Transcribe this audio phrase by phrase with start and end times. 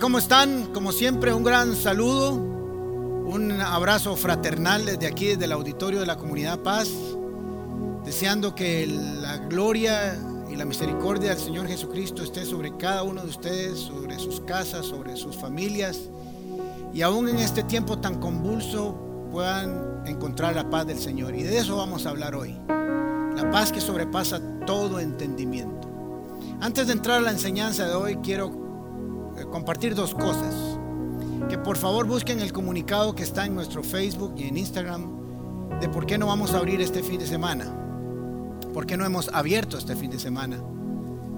[0.00, 0.72] ¿cómo están?
[0.72, 6.16] Como siempre, un gran saludo, un abrazo fraternal desde aquí, desde el auditorio de la
[6.16, 6.88] Comunidad Paz,
[8.04, 13.28] deseando que la gloria y la misericordia del Señor Jesucristo esté sobre cada uno de
[13.28, 15.98] ustedes, sobre sus casas, sobre sus familias,
[16.92, 18.96] y aún en este tiempo tan convulso
[19.32, 21.34] puedan encontrar la paz del Señor.
[21.34, 25.88] Y de eso vamos a hablar hoy, la paz que sobrepasa todo entendimiento.
[26.60, 28.57] Antes de entrar a la enseñanza de hoy, quiero
[29.46, 30.54] compartir dos cosas.
[31.48, 35.18] Que por favor busquen el comunicado que está en nuestro Facebook y en Instagram
[35.80, 37.72] de por qué no vamos a abrir este fin de semana.
[38.74, 40.62] Por qué no hemos abierto este fin de semana.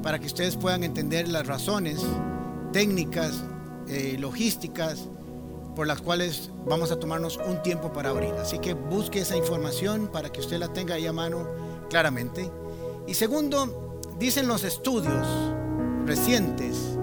[0.02, 2.00] Para que ustedes puedan entender las razones
[2.72, 3.42] técnicas,
[3.88, 5.08] eh, logísticas,
[5.74, 8.32] por las cuales vamos a tomarnos un tiempo para abrir.
[8.34, 11.46] Así que busque esa información para que usted la tenga ahí a mano
[11.88, 12.50] claramente.
[13.06, 15.26] Y segundo, dicen los estudios
[16.06, 16.98] recientes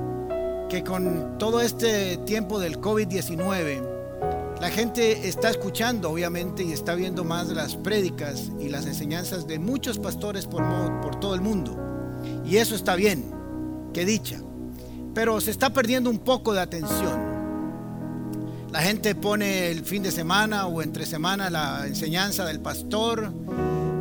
[0.69, 7.23] que con todo este tiempo del COVID-19, la gente está escuchando, obviamente, y está viendo
[7.23, 10.63] más las prédicas y las enseñanzas de muchos pastores por,
[11.01, 11.77] por todo el mundo.
[12.45, 13.31] Y eso está bien,
[13.93, 14.41] qué dicha.
[15.13, 17.37] Pero se está perdiendo un poco de atención.
[18.71, 23.31] La gente pone el fin de semana o entre semana la enseñanza del pastor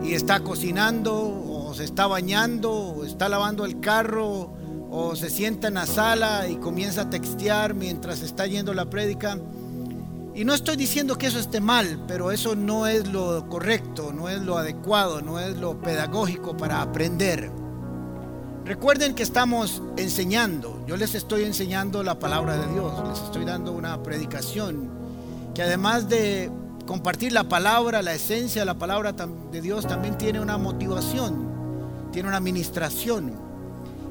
[0.03, 4.56] y está cocinando o se está bañando o está lavando el carro
[4.99, 9.39] o se sienta en la sala y comienza a textear mientras está yendo la prédica.
[10.35, 14.31] Y no estoy diciendo que eso esté mal, pero eso no es lo correcto, no
[14.31, 17.51] es lo adecuado, no es lo pedagógico para aprender.
[18.65, 23.73] Recuerden que estamos enseñando, yo les estoy enseñando la palabra de Dios, les estoy dando
[23.73, 24.89] una predicación
[25.55, 26.51] que además de
[26.87, 32.29] compartir la palabra, la esencia de la palabra de Dios, también tiene una motivación, tiene
[32.29, 33.46] una administración.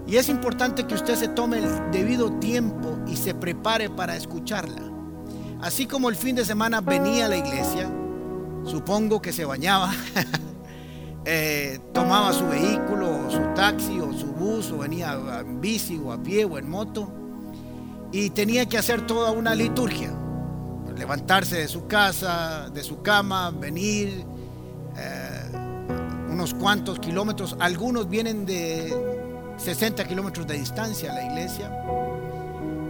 [0.08, 4.82] Y es importante que usted se tome el debido tiempo y se prepare para escucharla.
[5.62, 7.90] Así como el fin de semana venía a la iglesia,
[8.66, 9.92] supongo que se bañaba,
[11.26, 16.12] eh, tomaba su vehículo, o su taxi, o su bus, o venía en bici, o
[16.12, 17.12] a pie, o en moto,
[18.12, 20.14] y tenía que hacer toda una liturgia.
[20.96, 24.24] Levantarse de su casa, de su cama, venir
[24.98, 25.52] eh,
[26.30, 27.58] unos cuantos kilómetros.
[27.60, 29.15] Algunos vienen de
[29.58, 31.72] 60 kilómetros de distancia a la iglesia.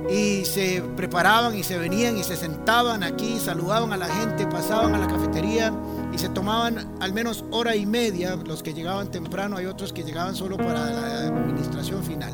[0.10, 4.94] Y se preparaban y se venían y se sentaban aquí, saludaban a la gente, pasaban
[4.94, 5.74] a la cafetería
[6.14, 10.04] y se tomaban al menos hora y media, los que llegaban temprano, hay otros que
[10.04, 12.34] llegaban solo para la administración final.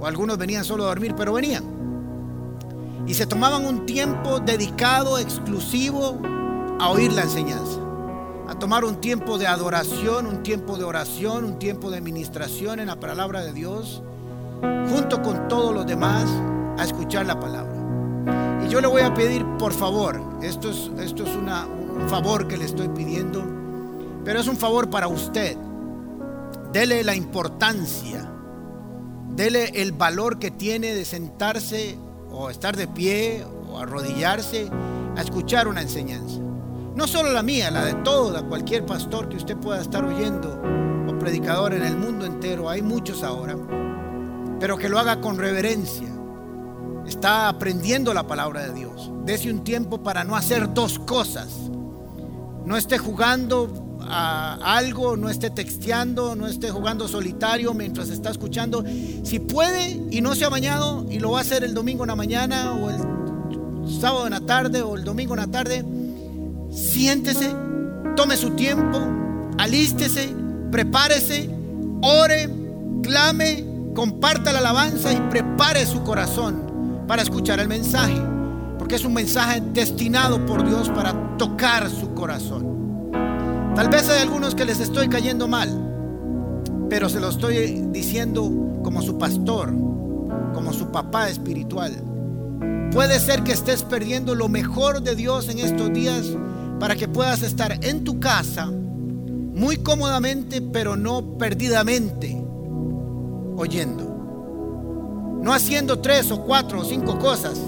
[0.00, 1.64] O algunos venían solo a dormir, pero venían.
[3.06, 6.20] Y se tomaban un tiempo dedicado, exclusivo,
[6.80, 7.85] a oír la enseñanza
[8.48, 12.86] a tomar un tiempo de adoración, un tiempo de oración, un tiempo de administración en
[12.86, 14.02] la palabra de Dios,
[14.88, 16.24] junto con todos los demás,
[16.78, 17.74] a escuchar la palabra.
[18.64, 22.56] Y yo le voy a pedir, por favor, esto es, esto es un favor que
[22.56, 23.44] le estoy pidiendo,
[24.24, 25.56] pero es un favor para usted.
[26.72, 28.30] Dele la importancia,
[29.34, 31.98] dele el valor que tiene de sentarse
[32.30, 34.70] o estar de pie o arrodillarse
[35.16, 36.45] a escuchar una enseñanza.
[36.96, 40.58] No solo la mía, la de toda, cualquier pastor que usted pueda estar oyendo
[41.06, 43.54] o predicador en el mundo entero, hay muchos ahora,
[44.58, 46.08] pero que lo haga con reverencia.
[47.06, 49.12] Está aprendiendo la palabra de Dios.
[49.26, 51.48] Dese un tiempo para no hacer dos cosas.
[52.64, 58.82] No esté jugando a algo, no esté texteando, no esté jugando solitario mientras está escuchando.
[59.22, 62.08] Si puede y no se ha bañado y lo va a hacer el domingo en
[62.08, 65.84] la mañana o el sábado en la tarde o el domingo en la tarde,
[66.76, 67.54] siéntese,
[68.16, 68.98] tome su tiempo,
[69.58, 70.34] alístese,
[70.70, 71.50] prepárese,
[72.02, 72.48] ore,
[73.02, 73.64] clame,
[73.94, 78.20] comparta la alabanza y prepare su corazón para escuchar el mensaje,
[78.78, 83.10] porque es un mensaje destinado por Dios para tocar su corazón.
[83.74, 85.70] Tal vez hay algunos que les estoy cayendo mal,
[86.90, 89.72] pero se lo estoy diciendo como su pastor,
[90.54, 91.92] como su papá espiritual.
[92.92, 96.26] Puede ser que estés perdiendo lo mejor de Dios en estos días
[96.78, 102.36] para que puedas estar en tu casa muy cómodamente, pero no perdidamente
[103.56, 105.38] oyendo.
[105.42, 107.58] No haciendo tres o cuatro o cinco cosas,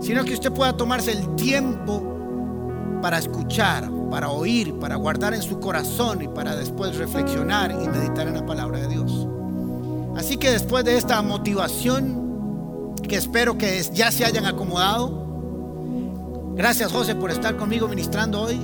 [0.00, 2.02] sino que usted pueda tomarse el tiempo
[3.00, 8.26] para escuchar, para oír, para guardar en su corazón y para después reflexionar y meditar
[8.26, 9.26] en la palabra de Dios.
[10.16, 15.27] Así que después de esta motivación, que espero que ya se hayan acomodado,
[16.58, 18.60] Gracias José por estar conmigo ministrando hoy.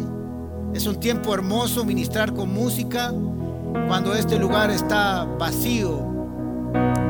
[0.75, 3.14] Es un tiempo hermoso ministrar con música
[3.87, 6.05] cuando este lugar está vacío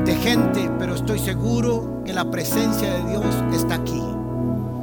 [0.05, 3.99] de gente, pero estoy seguro que la presencia de Dios está aquí.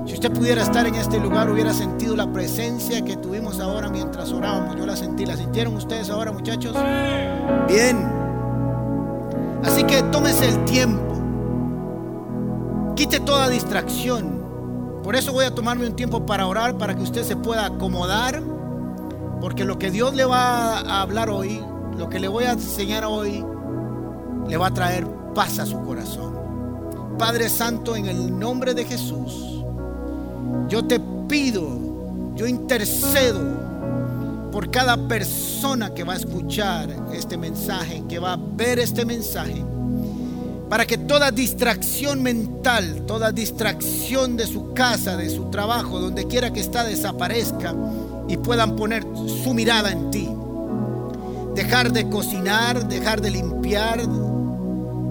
[0.04, 4.32] Si usted pudiera estar en este lugar, hubiera sentido la presencia que tuvimos ahora mientras
[4.32, 4.74] orábamos.
[4.74, 5.24] Yo la sentí.
[5.24, 6.76] ¿La sintieron ustedes ahora, muchachos?
[7.68, 7.96] Bien.
[9.62, 11.14] Así que tómese el tiempo.
[12.96, 14.41] Quite toda distracción.
[15.02, 18.42] Por eso voy a tomarme un tiempo para orar, para que usted se pueda acomodar.
[19.40, 21.60] Porque lo que Dios le va a hablar hoy,
[21.98, 23.44] lo que le voy a enseñar hoy,
[24.48, 26.38] le va a traer paz a su corazón.
[27.18, 29.64] Padre Santo, en el nombre de Jesús.
[30.68, 33.40] Yo te pido, yo intercedo
[34.52, 39.64] por cada persona que va a escuchar este mensaje, que va a ver este mensaje,
[40.72, 46.50] para que toda distracción mental, toda distracción de su casa, de su trabajo, donde quiera
[46.50, 47.74] que está, desaparezca
[48.26, 49.04] y puedan poner
[49.44, 50.30] su mirada en ti.
[51.54, 54.00] Dejar de cocinar, dejar de limpiar,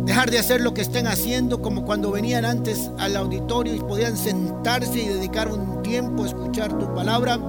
[0.04, 4.18] Dejar de hacer lo que estén haciendo como cuando venían antes al auditorio y podían
[4.18, 7.40] sentarse y dedicar un tiempo a escuchar tu palabra.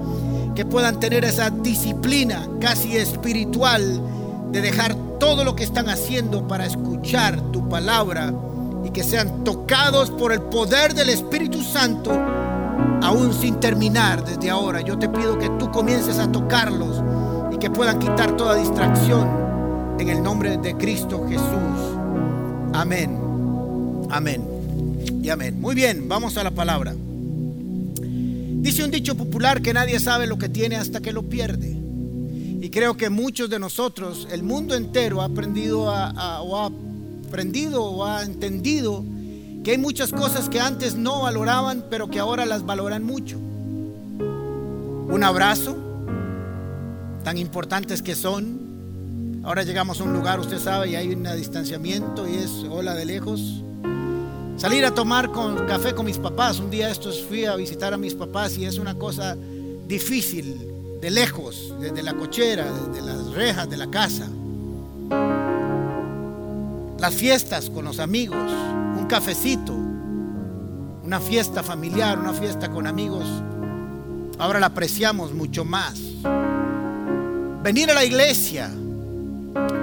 [0.53, 3.99] Que puedan tener esa disciplina casi espiritual
[4.53, 8.31] de dejar todo lo que están haciendo para escuchar tu palabra
[8.85, 12.11] y que sean tocados por el poder del Espíritu Santo
[13.01, 14.81] aún sin terminar desde ahora.
[14.81, 17.01] Yo te pido que tú comiences a tocarlos
[17.51, 19.27] y que puedan quitar toda distracción
[19.97, 21.97] en el nombre de Cristo Jesús.
[22.73, 23.17] Amén.
[24.11, 24.43] Amén.
[25.23, 25.59] Y amén.
[25.59, 26.93] Muy bien, vamos a la palabra.
[28.03, 31.82] Dice un dicho popular que nadie sabe lo que tiene hasta que lo pierde.
[32.63, 36.69] Y creo que muchos de nosotros, el mundo entero ha aprendido a, o ha
[37.27, 39.03] aprendido o ha entendido
[39.65, 43.37] que hay muchas cosas que antes no valoraban, pero que ahora las valoran mucho.
[43.37, 45.75] Un abrazo,
[47.25, 48.61] tan importantes que son,
[49.43, 53.03] Ahora llegamos a un lugar, usted sabe, y hay un distanciamiento y es hola de
[53.03, 53.61] lejos.
[54.55, 56.61] Salir a tomar con, café con mis papás.
[56.61, 59.35] Un día estos fui a visitar a mis papás y es una cosa
[59.85, 60.72] difícil,
[61.03, 64.25] de lejos, desde la cochera, desde las rejas de la casa.
[66.97, 68.49] Las fiestas con los amigos,
[68.97, 69.73] un cafecito,
[71.03, 73.25] una fiesta familiar, una fiesta con amigos.
[74.39, 75.99] Ahora la apreciamos mucho más.
[77.63, 78.71] Venir a la iglesia,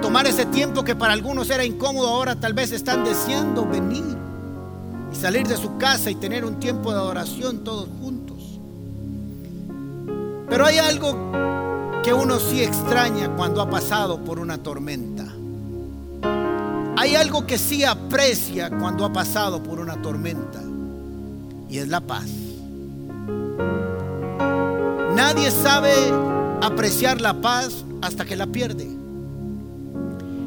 [0.01, 4.17] Tomar ese tiempo que para algunos era incómodo, ahora tal vez están deseando venir
[5.13, 8.20] y salir de su casa y tener un tiempo de adoración todos juntos.
[10.51, 11.31] Pero hay algo
[12.03, 15.25] que uno sí extraña cuando ha pasado por una tormenta.
[16.97, 20.61] Hay algo que sí aprecia cuando ha pasado por una tormenta
[21.69, 22.25] y es la paz.
[25.15, 25.93] Nadie sabe
[26.61, 28.89] apreciar la paz hasta que la pierde.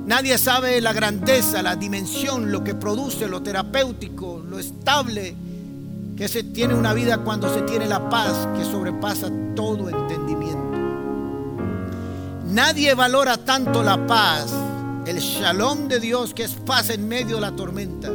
[0.04, 5.34] Nadie sabe la grandeza, la dimensión, lo que produce, lo terapéutico, lo estable
[6.16, 10.62] que se tiene una vida cuando se tiene la paz que sobrepasa todo entendimiento.
[12.50, 14.52] Nadie valora tanto la paz,
[15.06, 18.12] el shalom de Dios que es paz en medio de la tormenta,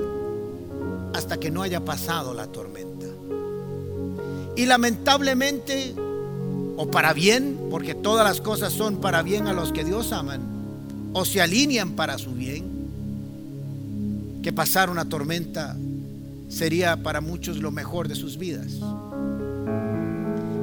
[1.13, 3.05] hasta que no haya pasado la tormenta.
[4.55, 5.93] Y lamentablemente,
[6.77, 10.41] o para bien, porque todas las cosas son para bien a los que Dios aman,
[11.11, 12.79] o se alinean para su bien,
[14.41, 15.75] que pasar una tormenta
[16.49, 18.67] sería para muchos lo mejor de sus vidas.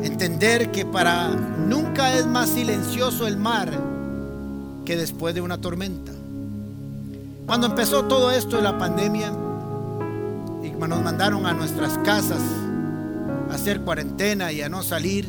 [0.02, 3.70] Entender que para nunca es más silencioso el mar
[4.84, 6.12] que después de una tormenta.
[7.46, 9.32] Cuando empezó todo esto de la pandemia
[10.62, 12.42] y nos mandaron a nuestras casas
[13.50, 15.26] a hacer cuarentena y a no salir,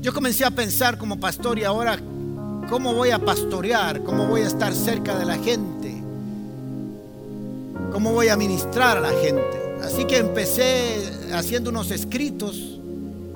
[0.00, 1.98] yo comencé a pensar como pastor y ahora
[2.68, 4.02] ¿Cómo voy a pastorear?
[4.02, 5.77] ¿Cómo voy a estar cerca de la gente?
[7.92, 9.42] ¿Cómo voy a ministrar a la gente?
[9.82, 11.02] Así que empecé
[11.32, 12.78] haciendo unos escritos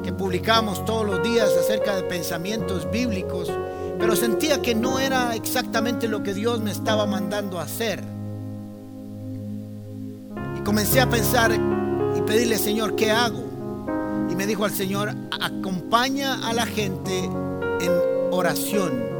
[0.04, 3.50] que publicamos todos los días acerca de pensamientos bíblicos,
[3.98, 8.02] pero sentía que no era exactamente lo que Dios me estaba mandando a hacer.
[10.58, 13.42] Y comencé a pensar y pedirle, Señor, ¿qué hago?
[14.30, 17.92] Y me dijo al Señor, acompaña a la gente en
[18.30, 19.12] oración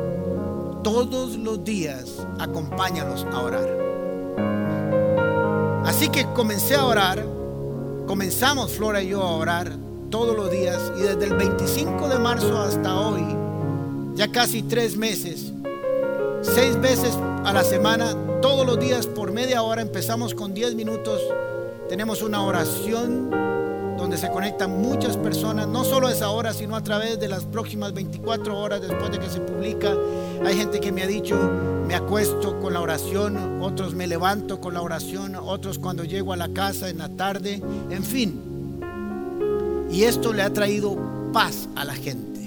[0.82, 3.81] todos los días acompáñalos a orar.
[5.84, 7.24] Así que comencé a orar,
[8.06, 9.72] comenzamos Flora y yo a orar
[10.10, 10.92] todos los días.
[10.96, 13.24] Y desde el 25 de marzo hasta hoy,
[14.14, 15.52] ya casi tres meses,
[16.42, 21.20] seis veces a la semana, todos los días por media hora, empezamos con 10 minutos,
[21.88, 23.30] tenemos una oración
[24.02, 27.44] donde se conectan muchas personas, no solo a esa hora, sino a través de las
[27.44, 29.94] próximas 24 horas después de que se publica.
[30.44, 31.36] Hay gente que me ha dicho,
[31.86, 36.36] me acuesto con la oración, otros me levanto con la oración, otros cuando llego a
[36.36, 38.40] la casa en la tarde, en fin.
[39.88, 40.98] Y esto le ha traído
[41.32, 42.40] paz a la gente.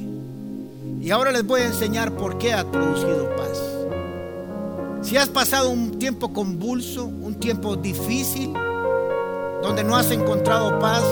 [1.02, 3.62] Y ahora les voy a enseñar por qué ha producido paz.
[5.04, 8.52] Si has pasado un tiempo convulso, un tiempo difícil,
[9.62, 11.04] donde no has encontrado paz,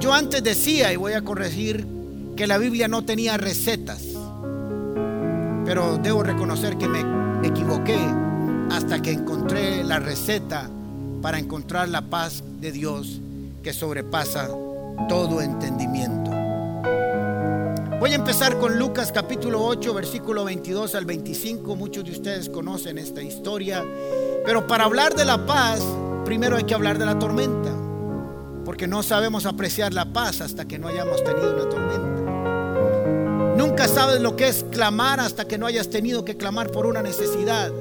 [0.00, 1.86] yo antes decía, y voy a corregir,
[2.36, 4.02] que la Biblia no tenía recetas.
[5.66, 7.04] Pero debo reconocer que me
[7.46, 7.98] equivoqué
[8.70, 10.70] hasta que encontré la receta
[11.20, 13.20] para encontrar la paz de Dios
[13.62, 14.48] que sobrepasa
[15.06, 16.30] todo entendimiento.
[18.00, 21.76] Voy a empezar con Lucas capítulo 8, versículo 22 al 25.
[21.76, 23.84] Muchos de ustedes conocen esta historia.
[24.46, 25.82] Pero para hablar de la paz,
[26.24, 27.79] primero hay que hablar de la tormenta.
[28.70, 33.56] Porque no sabemos apreciar la paz hasta que no hayamos tenido una tormenta.
[33.56, 37.02] Nunca sabes lo que es clamar hasta que no hayas tenido que clamar por una
[37.02, 37.72] necesidad.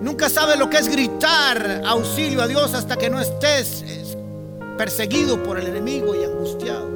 [0.00, 3.84] Nunca sabes lo que es gritar auxilio a Dios hasta que no estés
[4.78, 6.88] perseguido por el enemigo y angustiado.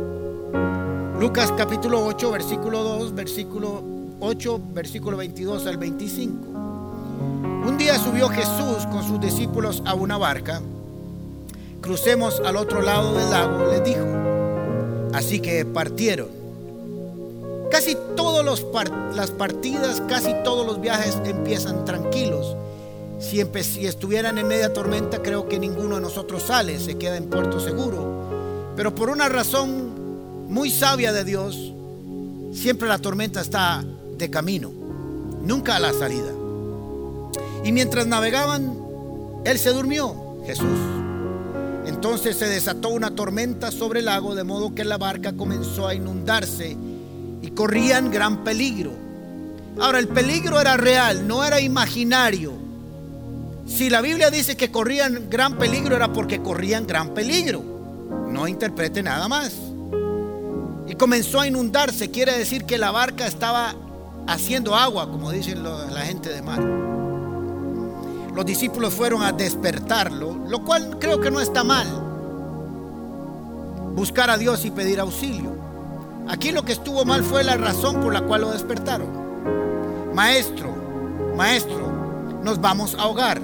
[1.18, 3.82] Lucas capítulo 8, versículo 2, versículo
[4.20, 6.46] 8, versículo 22 al 25.
[7.66, 10.62] Un día subió Jesús con sus discípulos a una barca.
[11.84, 14.06] Crucemos al otro lado del lago, les dijo.
[15.12, 16.28] Así que partieron.
[17.70, 18.42] Casi todas
[19.14, 22.56] las partidas, casi todos los viajes empiezan tranquilos.
[23.20, 27.28] Si, si estuvieran en media tormenta, creo que ninguno de nosotros sale, se queda en
[27.28, 28.72] puerto seguro.
[28.74, 31.74] Pero por una razón muy sabia de Dios,
[32.54, 33.84] siempre la tormenta está
[34.16, 34.72] de camino,
[35.42, 36.32] nunca a la salida.
[37.62, 38.74] Y mientras navegaban,
[39.44, 41.03] Él se durmió, Jesús.
[41.86, 45.94] Entonces se desató una tormenta sobre el lago, de modo que la barca comenzó a
[45.94, 46.76] inundarse
[47.42, 48.92] y corrían gran peligro.
[49.80, 52.52] Ahora, el peligro era real, no era imaginario.
[53.66, 57.62] Si la Biblia dice que corrían gran peligro, era porque corrían gran peligro.
[58.30, 59.52] No interprete nada más
[60.86, 62.10] y comenzó a inundarse.
[62.10, 63.74] Quiere decir que la barca estaba
[64.26, 67.03] haciendo agua, como dicen la gente de mar.
[68.34, 71.86] Los discípulos fueron a despertarlo, lo cual creo que no está mal.
[73.94, 75.54] Buscar a Dios y pedir auxilio.
[76.28, 79.08] Aquí lo que estuvo mal fue la razón por la cual lo despertaron.
[80.14, 80.74] Maestro,
[81.36, 83.40] maestro, nos vamos a ahogar.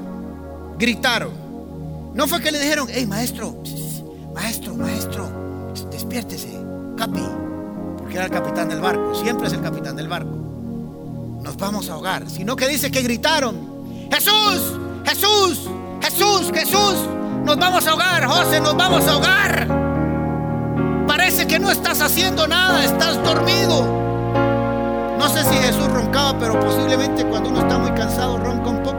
[0.77, 1.31] Gritaron.
[2.15, 3.55] No fue que le dijeron, hey maestro,
[4.35, 5.31] maestro, maestro,
[5.91, 6.59] despiértese
[6.97, 7.23] capi,
[7.97, 10.37] porque era el capitán del barco, siempre es el capitán del barco.
[11.43, 13.57] Nos vamos a ahogar, sino que dice que gritaron,
[14.11, 15.69] Jesús, Jesús,
[16.03, 16.97] Jesús, Jesús,
[17.45, 19.69] nos vamos a ahogar, José, nos vamos a ahogar.
[21.07, 23.85] Parece que no estás haciendo nada, estás dormido.
[25.19, 28.99] No sé si Jesús roncaba, pero posiblemente cuando uno está muy cansado ronca un poco.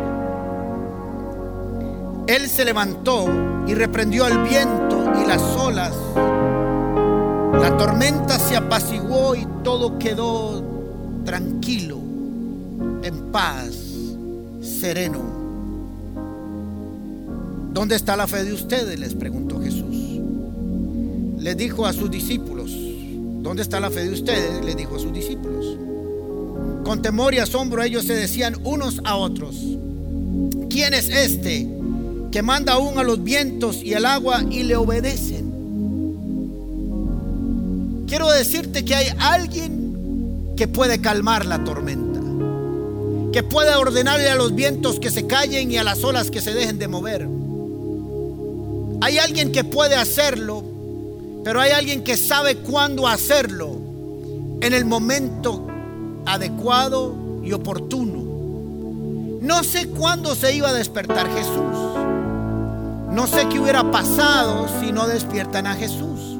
[2.27, 3.27] Él se levantó
[3.67, 5.93] y reprendió al viento y las olas
[7.61, 10.63] la tormenta se apaciguó y todo quedó
[11.23, 11.97] tranquilo,
[13.03, 13.75] en paz,
[14.61, 15.30] sereno.
[17.73, 18.99] ¿Dónde está la fe de ustedes?
[18.99, 20.19] les preguntó Jesús.
[21.37, 22.71] Les dijo a sus discípulos,
[23.41, 24.63] ¿dónde está la fe de ustedes?
[24.63, 25.77] les dijo a sus discípulos.
[26.83, 29.55] Con temor y asombro ellos se decían unos a otros,
[30.69, 31.67] ¿quién es este
[32.31, 35.51] que manda aún a los vientos y al agua y le obedecen?
[38.11, 42.19] quiero decirte que hay alguien que puede calmar la tormenta,
[43.31, 46.53] que puede ordenarle a los vientos que se callen y a las olas que se
[46.53, 47.25] dejen de mover.
[49.01, 50.63] Hay alguien que puede hacerlo,
[51.43, 53.77] pero hay alguien que sabe cuándo hacerlo
[54.61, 55.67] en el momento
[56.25, 58.21] adecuado y oportuno.
[59.41, 61.75] No sé cuándo se iba a despertar Jesús.
[63.09, 66.37] No sé qué hubiera pasado si no despiertan a Jesús.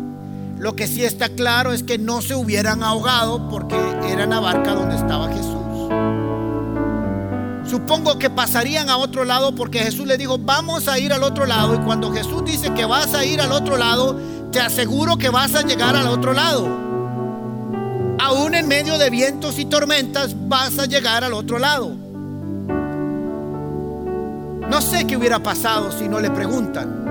[0.59, 3.75] Lo que sí está claro es que no se hubieran ahogado porque
[4.05, 5.60] era la barca donde estaba Jesús.
[7.65, 11.45] Supongo que pasarían a otro lado porque Jesús le dijo, vamos a ir al otro
[11.45, 11.75] lado.
[11.75, 14.19] Y cuando Jesús dice que vas a ir al otro lado,
[14.51, 16.67] te aseguro que vas a llegar al otro lado.
[18.19, 21.91] Aún en medio de vientos y tormentas, vas a llegar al otro lado.
[24.69, 27.05] No sé qué hubiera pasado si no le preguntan.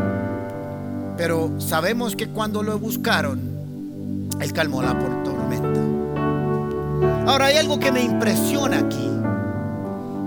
[1.16, 5.80] Pero sabemos que cuando lo buscaron, Él calmó la tormenta.
[7.30, 9.09] Ahora hay algo que me impresiona aquí.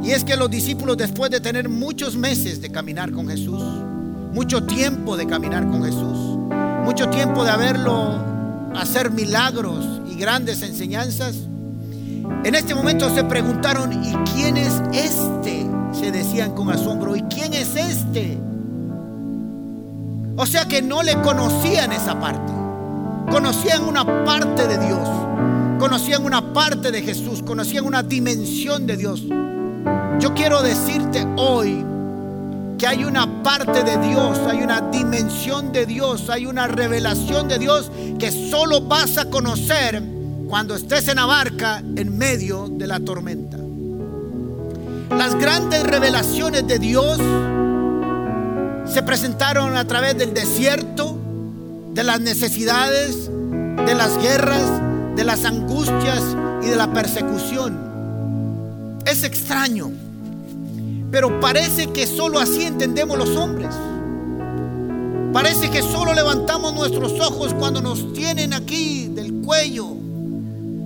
[0.04, 3.64] Y es que los discípulos después de tener muchos meses de caminar con Jesús,
[4.34, 6.40] mucho tiempo de caminar con Jesús,
[6.84, 8.20] mucho tiempo de haberlo
[8.76, 11.36] hacer milagros y grandes enseñanzas,
[12.44, 15.66] en este momento se preguntaron, ¿y quién es este?
[15.94, 18.38] Se decían con asombro, ¿y quién es este?
[20.36, 22.52] O sea que no le conocían esa parte.
[23.32, 25.08] Conocían una parte de Dios.
[25.80, 27.44] Conocían una parte de Jesús.
[27.44, 29.24] Conocían una dimensión de Dios.
[30.20, 31.84] Yo quiero decirte hoy
[32.78, 37.60] que hay una parte de Dios, hay una dimensión de Dios, hay una revelación de
[37.60, 40.02] Dios que solo vas a conocer
[40.48, 43.58] cuando estés en la barca en medio de la tormenta.
[45.10, 47.20] Las grandes revelaciones de Dios
[48.86, 51.18] se presentaron a través del desierto,
[51.94, 54.82] de las necesidades, de las guerras,
[55.16, 56.22] de las angustias
[56.62, 59.02] y de la persecución.
[59.06, 59.92] Es extraño,
[61.14, 63.70] pero parece que solo así entendemos los hombres.
[65.32, 69.90] Parece que solo levantamos nuestros ojos cuando nos tienen aquí del cuello.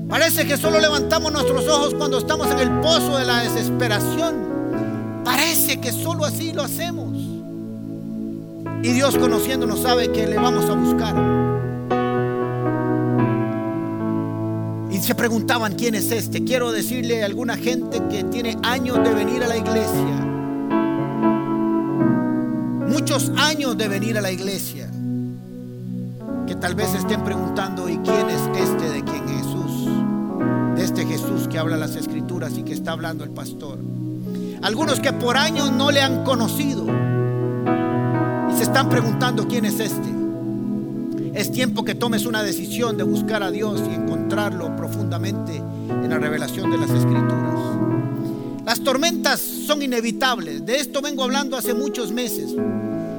[0.10, 5.24] Parece que solo levantamos nuestros ojos cuando estamos en el pozo de la desesperación.
[5.24, 7.14] Parece que solo así lo hacemos.
[8.84, 11.47] Y Dios conociéndonos sabe que le vamos a buscar.
[15.08, 16.44] Se preguntaban quién es este.
[16.44, 20.26] Quiero decirle a alguna gente que tiene años de venir a la iglesia.
[22.90, 24.92] Muchos años de venir a la iglesia.
[26.46, 29.90] Que tal vez estén preguntando, ¿y quién es este de quien Jesús?
[30.76, 33.80] De este Jesús que habla las escrituras y que está hablando el pastor.
[34.62, 36.86] Algunos que por años no le han conocido
[38.58, 40.27] se están preguntando quién es este.
[41.38, 46.18] Es tiempo que tomes una decisión de buscar a Dios y encontrarlo profundamente en la
[46.18, 47.60] revelación de las escrituras.
[48.66, 50.66] Las tormentas son inevitables.
[50.66, 52.56] De esto vengo hablando hace muchos meses.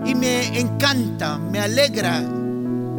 [0.04, 2.28] Y me encanta, me alegra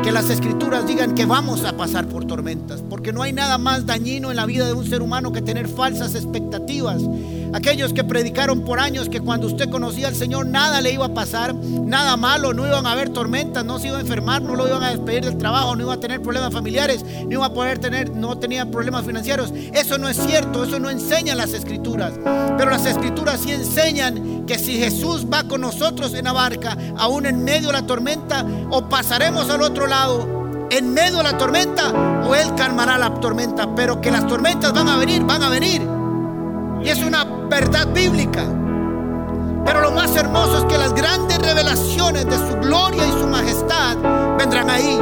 [0.01, 3.85] que las escrituras digan que vamos a pasar por tormentas, porque no hay nada más
[3.85, 7.01] dañino en la vida de un ser humano que tener falsas expectativas.
[7.53, 11.13] Aquellos que predicaron por años que cuando usted conocía al Señor nada le iba a
[11.13, 14.67] pasar, nada malo, no iban a haber tormentas, no se iba a enfermar, no lo
[14.67, 17.79] iban a despedir del trabajo, no iba a tener problemas familiares, no iba a poder
[17.79, 19.51] tener, no tenía problemas financieros.
[19.73, 22.13] Eso no es cierto, eso no enseñan las escrituras.
[22.57, 27.25] Pero las escrituras sí enseñan que si Jesús va con nosotros en la barca, aún
[27.25, 30.39] en medio de la tormenta, o pasaremos al otro lado
[30.71, 31.91] en medio de la tormenta
[32.25, 33.73] o Él calmará la tormenta.
[33.75, 35.98] Pero que las tormentas van a venir, van a venir.
[36.83, 38.43] Y es una verdad bíblica.
[39.65, 43.97] Pero lo más hermoso es que las grandes revelaciones de su gloria y su majestad
[44.37, 44.97] vendrán ahí.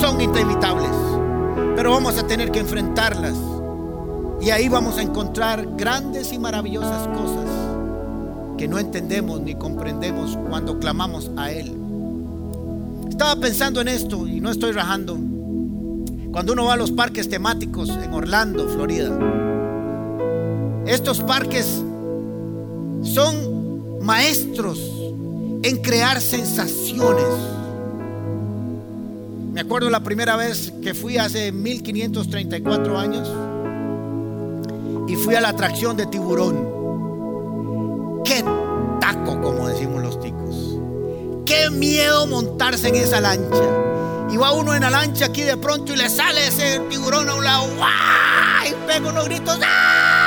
[0.00, 0.90] Son inevitables.
[1.76, 3.34] Pero vamos a tener que enfrentarlas.
[4.40, 7.44] Y ahí vamos a encontrar grandes y maravillosas cosas
[8.56, 11.74] que no entendemos ni comprendemos cuando clamamos a Él.
[13.08, 15.18] Estaba pensando en esto y no estoy rajando.
[16.30, 19.10] Cuando uno va a los parques temáticos en Orlando, Florida,
[20.86, 21.66] estos parques
[23.02, 24.78] son maestros
[25.62, 27.24] en crear sensaciones.
[29.52, 33.30] Me acuerdo la primera vez que fui hace 1534 años
[35.08, 36.74] y fui a la atracción de tiburón.
[38.24, 38.44] Qué
[39.00, 40.18] taco, como decimos los
[41.44, 43.64] Qué miedo montarse en esa lancha.
[44.30, 47.34] Y va uno en la lancha aquí de pronto y le sale ese tiburón a
[47.34, 47.68] un lado.
[48.66, 49.58] Y pega unos gritos.
[49.62, 50.23] ¡ah!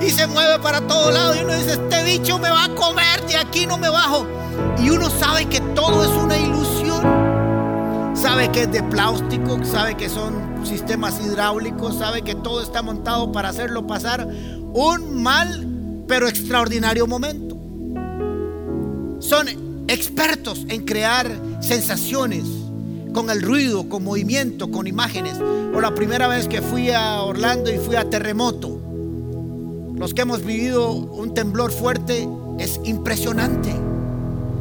[0.00, 1.36] Y se mueve para todos lados.
[1.36, 4.26] Y uno dice, este bicho me va a comer, de aquí no me bajo.
[4.78, 7.02] Y uno sabe que todo es una ilusión.
[8.14, 13.30] Sabe que es de plástico, sabe que son sistemas hidráulicos, sabe que todo está montado
[13.30, 14.26] para hacerlo pasar
[14.72, 15.68] un mal
[16.08, 17.56] pero extraordinario momento.
[19.20, 19.46] Son
[19.88, 21.30] expertos en crear
[21.60, 22.44] sensaciones
[23.12, 25.34] con el ruido, con movimiento, con imágenes.
[25.72, 28.77] Por la primera vez que fui a Orlando y fui a terremoto,
[29.98, 33.74] los que hemos vivido un temblor fuerte, es impresionante.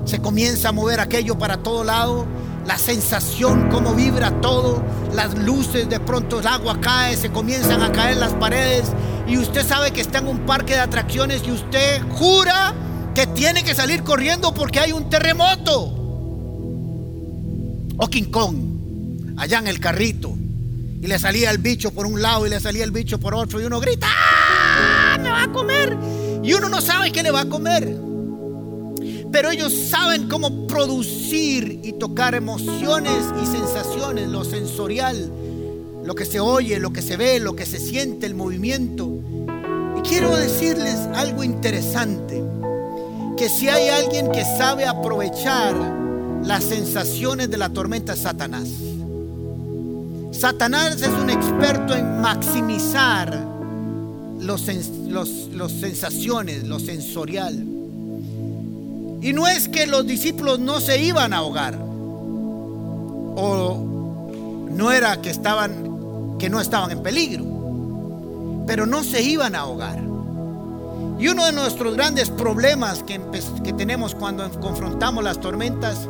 [0.05, 2.25] Se comienza a mover aquello para todo lado,
[2.65, 7.91] la sensación, cómo vibra todo, las luces, de pronto el agua cae, se comienzan a
[7.91, 8.85] caer las paredes
[9.27, 12.73] y usted sabe que está en un parque de atracciones y usted jura
[13.13, 15.93] que tiene que salir corriendo porque hay un terremoto.
[17.99, 18.55] O King Kong,
[19.37, 20.33] allá en el carrito.
[21.01, 23.61] Y le salía el bicho por un lado y le salía el bicho por otro.
[23.61, 24.46] Y uno grita, ¡Ah,
[25.19, 25.97] ¡me va a comer!
[26.43, 27.97] Y uno no sabe qué le va a comer.
[29.31, 35.31] Pero ellos saben cómo producir y tocar emociones y sensaciones, lo sensorial,
[36.03, 39.09] lo que se oye, lo que se ve, lo que se siente, el movimiento.
[39.97, 42.43] Y quiero decirles algo interesante
[43.37, 45.75] que si hay alguien que sabe aprovechar
[46.43, 48.69] las sensaciones de la tormenta es Satanás.
[50.31, 53.46] Satanás es un experto en maximizar
[54.39, 54.67] los,
[55.07, 57.55] los, sensaciones, lo sensorial.
[59.21, 61.77] Y no es que los discípulos no se iban a ahogar.
[63.39, 67.45] O no era que estaban que no estaban en peligro.
[68.67, 70.03] Pero no se iban a ahogar.
[71.19, 73.19] Y uno de nuestros grandes problemas que,
[73.63, 76.07] que tenemos cuando confrontamos las tormentas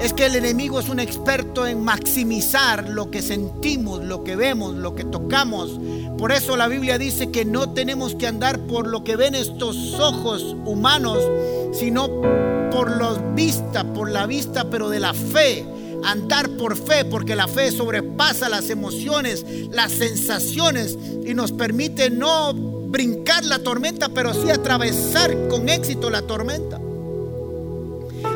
[0.00, 4.74] es que el enemigo es un experto en maximizar lo que sentimos, lo que vemos,
[4.74, 5.78] lo que tocamos.
[6.18, 9.94] Por eso la Biblia dice que no tenemos que andar por lo que ven estos
[9.94, 11.18] ojos humanos,
[11.72, 12.08] sino
[12.70, 15.64] por la vista, por la vista, pero de la fe.
[16.04, 22.52] Andar por fe, porque la fe sobrepasa las emociones, las sensaciones y nos permite no
[22.52, 26.80] brincar la tormenta, pero sí atravesar con éxito la tormenta.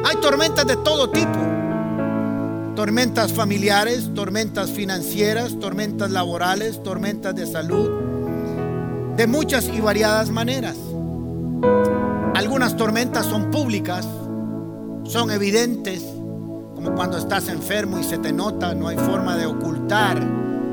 [0.05, 1.39] Hay tormentas de todo tipo.
[2.75, 7.91] Tormentas familiares, tormentas financieras, tormentas laborales, tormentas de salud,
[9.17, 10.77] de muchas y variadas maneras.
[12.35, 14.07] Algunas tormentas son públicas,
[15.05, 16.03] son evidentes,
[16.75, 20.19] como cuando estás enfermo y se te nota, no hay forma de ocultar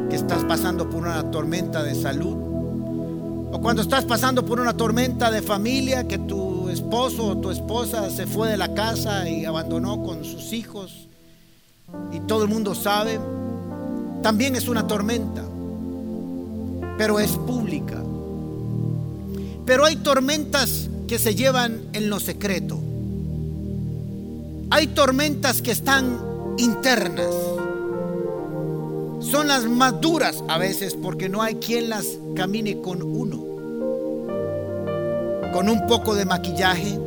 [0.10, 2.38] que estás pasando por una tormenta de salud.
[3.52, 6.47] O cuando estás pasando por una tormenta de familia, que tu
[6.78, 11.08] esposo o tu esposa se fue de la casa y abandonó con sus hijos
[12.12, 13.20] y todo el mundo sabe,
[14.22, 15.44] también es una tormenta,
[16.98, 18.02] pero es pública.
[19.66, 22.80] Pero hay tormentas que se llevan en lo secreto.
[24.70, 26.20] Hay tormentas que están
[26.58, 27.34] internas.
[29.20, 33.47] Son las más duras a veces porque no hay quien las camine con uno
[35.58, 37.00] con un poco de maquillaje,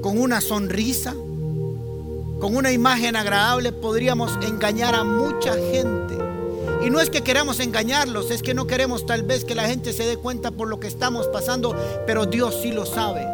[0.00, 6.16] con una sonrisa, con una imagen agradable, podríamos engañar a mucha gente.
[6.82, 9.92] Y no es que queramos engañarlos, es que no queremos tal vez que la gente
[9.92, 13.28] se dé cuenta por lo que estamos pasando, pero Dios sí lo sabe.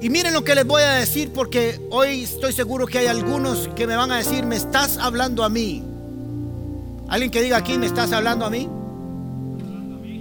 [0.00, 3.66] Y miren lo que les voy a decir porque hoy estoy seguro que hay algunos
[3.74, 5.82] que me van a decir, me estás hablando a mí.
[7.08, 8.68] Alguien que diga aquí, me estás hablando a mí.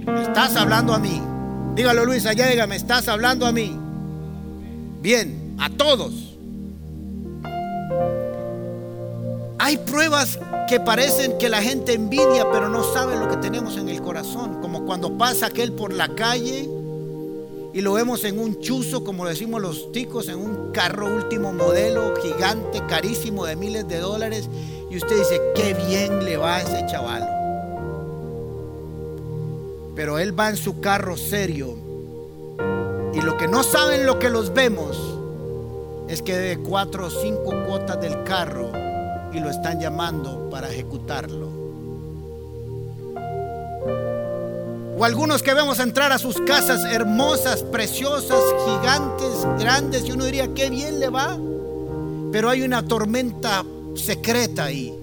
[0.08, 1.29] Me estás hablando a mí.
[1.76, 3.78] Dígalo Luis, allá me estás hablando a mí.
[5.02, 6.14] Bien, a todos.
[9.60, 13.88] Hay pruebas que parecen que la gente envidia, pero no sabe lo que tenemos en
[13.90, 14.62] el corazón.
[14.62, 16.68] Como cuando pasa aquel por la calle
[17.74, 22.14] y lo vemos en un chuzo, como decimos los ticos, en un carro último modelo,
[22.22, 24.50] gigante, carísimo de miles de dólares.
[24.90, 27.39] Y usted dice, qué bien le va a ese chaval
[30.00, 31.76] pero él va en su carro serio.
[33.14, 34.98] Y lo que no saben lo que los vemos
[36.08, 38.72] es que de cuatro o cinco cuotas del carro
[39.34, 41.50] y lo están llamando para ejecutarlo.
[44.98, 50.48] O algunos que vemos entrar a sus casas hermosas, preciosas, gigantes, grandes, y uno diría,
[50.54, 51.38] qué bien le va.
[52.32, 53.66] Pero hay una tormenta
[53.98, 54.98] secreta ahí.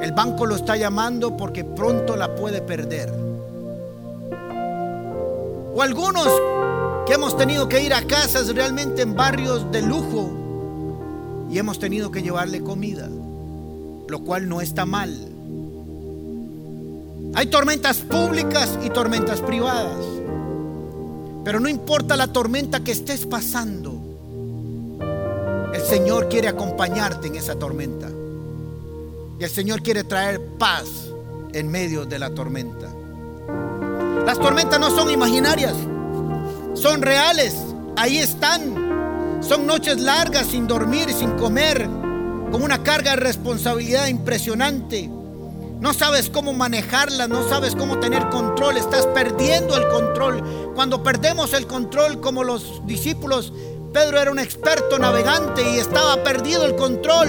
[0.00, 3.27] El banco lo está llamando porque pronto la puede perder.
[5.78, 6.26] O algunos
[7.06, 12.10] que hemos tenido que ir a casas realmente en barrios de lujo y hemos tenido
[12.10, 13.08] que llevarle comida,
[14.08, 15.16] lo cual no está mal.
[17.32, 20.04] Hay tormentas públicas y tormentas privadas,
[21.44, 24.00] pero no importa la tormenta que estés pasando,
[25.72, 28.08] el Señor quiere acompañarte en esa tormenta.
[29.38, 30.88] Y el Señor quiere traer paz
[31.52, 32.97] en medio de la tormenta.
[34.26, 35.74] Las tormentas no son imaginarias,
[36.74, 37.54] son reales,
[37.96, 38.88] ahí están.
[39.40, 41.88] Son noches largas sin dormir, sin comer,
[42.50, 45.08] con una carga de responsabilidad impresionante.
[45.80, 50.72] No sabes cómo manejarla, no sabes cómo tener control, estás perdiendo el control.
[50.74, 53.52] Cuando perdemos el control como los discípulos,
[53.92, 57.28] Pedro era un experto navegante y estaba perdido el control.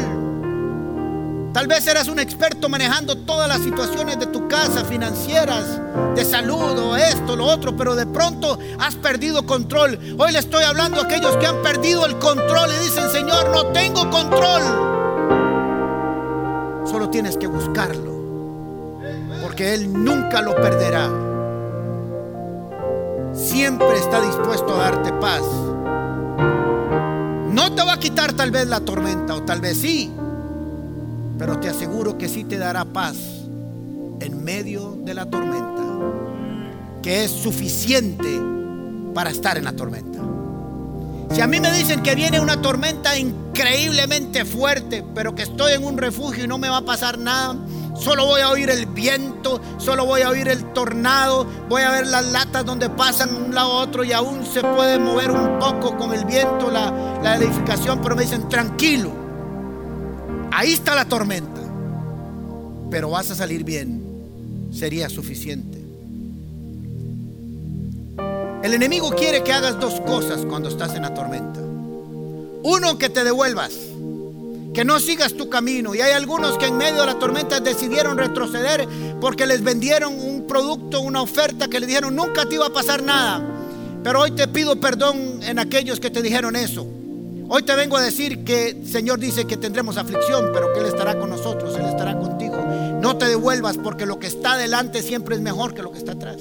[1.54, 5.82] Tal vez eras un experto manejando todas las situaciones de tu casa, financieras,
[6.16, 9.98] de salud o esto, lo otro, pero de pronto has perdido control.
[10.20, 13.66] Hoy le estoy hablando a aquellos que han perdido el control y dicen, Señor, no
[13.68, 14.62] tengo control.
[16.86, 19.00] Solo tienes que buscarlo,
[19.42, 21.10] porque Él nunca lo perderá.
[23.34, 25.42] Siempre está dispuesto a darte paz.
[27.52, 30.14] No te va a quitar tal vez la tormenta, o tal vez sí
[31.40, 33.16] pero te aseguro que sí te dará paz
[34.20, 35.84] en medio de la tormenta,
[37.02, 38.28] que es suficiente
[39.14, 40.20] para estar en la tormenta.
[41.34, 45.86] Si a mí me dicen que viene una tormenta increíblemente fuerte, pero que estoy en
[45.86, 47.56] un refugio y no me va a pasar nada,
[47.96, 52.08] solo voy a oír el viento, solo voy a oír el tornado, voy a ver
[52.08, 55.58] las latas donde pasan de un lado a otro y aún se puede mover un
[55.60, 59.29] poco con el viento la, la edificación, pero me dicen tranquilo,
[60.52, 61.62] ahí está la tormenta,
[62.90, 64.02] pero vas a salir bien,
[64.72, 65.80] sería suficiente.
[68.64, 71.62] El enemigo quiere que hagas dos cosas cuando estás en la tormenta.
[72.62, 73.72] Uno, que te devuelvas,
[74.74, 75.96] que no sigas tu camino.
[75.96, 78.88] Y hay algunos que en medio de la tormenta decidieron retroceder
[79.22, 83.02] porque les vendieron un producto, una oferta que le dijeron nunca te iba a pasar
[83.02, 83.42] nada.
[84.04, 86.86] Pero hoy te pido perdón en aquellos que te dijeron eso.
[87.52, 90.86] Hoy te vengo a decir que el Señor dice que tendremos aflicción, pero que Él
[90.86, 92.56] estará con nosotros, Él estará contigo.
[93.02, 96.12] No te devuelvas porque lo que está adelante siempre es mejor que lo que está
[96.12, 96.38] atrás.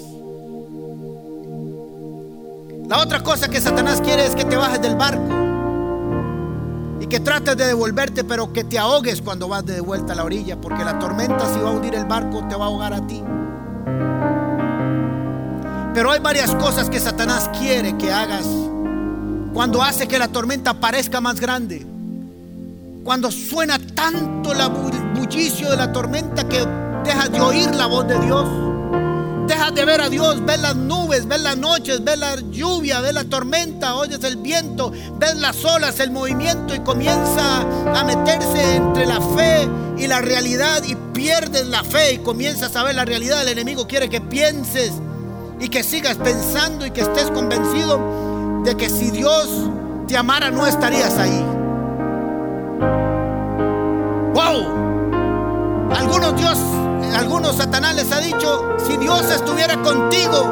[2.86, 5.24] La otra cosa que Satanás quiere es que te bajes del barco
[7.00, 10.24] y que trates de devolverte, pero que te ahogues cuando vas de vuelta a la
[10.24, 13.06] orilla, porque la tormenta si va a hundir el barco te va a ahogar a
[13.06, 13.24] ti.
[15.94, 18.46] Pero hay varias cosas que Satanás quiere que hagas
[19.58, 21.84] cuando hace que la tormenta parezca más grande.
[23.02, 24.58] Cuando suena tanto el
[25.18, 26.64] bullicio de la tormenta que
[27.02, 28.48] dejas de oír la voz de Dios.
[29.48, 33.12] Dejas de ver a Dios, ves las nubes, ves las noches, ves la lluvia, ves
[33.12, 37.62] la tormenta, oyes el viento, ves las olas, el movimiento y comienza
[37.96, 42.84] a meterse entre la fe y la realidad y pierdes la fe y comienzas a
[42.84, 43.42] ver la realidad.
[43.42, 44.92] El enemigo quiere que pienses
[45.58, 48.27] y que sigas pensando y que estés convencido
[48.64, 49.48] de que si Dios
[50.06, 51.44] te amara no estarías ahí.
[54.34, 55.90] Wow.
[55.90, 56.58] Algunos Dios
[57.14, 60.44] algunos Satanás les ha dicho, si Dios estuviera contigo,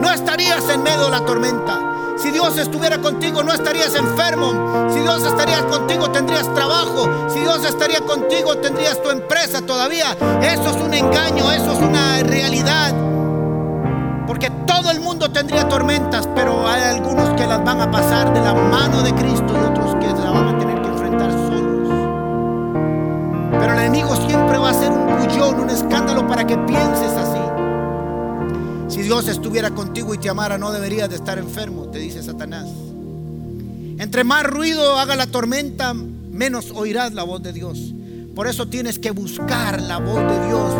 [0.00, 1.80] no estarías en medio de la tormenta.
[2.18, 4.88] Si Dios estuviera contigo, no estarías enfermo.
[4.92, 7.08] Si Dios estaría contigo, tendrías trabajo.
[7.32, 10.16] Si Dios estaría contigo, tendrías tu empresa todavía.
[10.42, 12.92] Eso es un engaño, eso es una realidad.
[14.66, 18.54] Todo el mundo tendría tormentas, pero hay algunos que las van a pasar de la
[18.54, 21.88] mano de Cristo y otros que las van a tener que enfrentar solos.
[23.50, 27.40] Pero el enemigo siempre va a ser un bullón, un escándalo para que pienses así.
[28.88, 32.66] Si Dios estuviera contigo y te amara, no deberías de estar enfermo, te dice Satanás.
[33.98, 37.94] Entre más ruido haga la tormenta, menos oirás la voz de Dios.
[38.34, 40.72] Por eso tienes que buscar la voz de Dios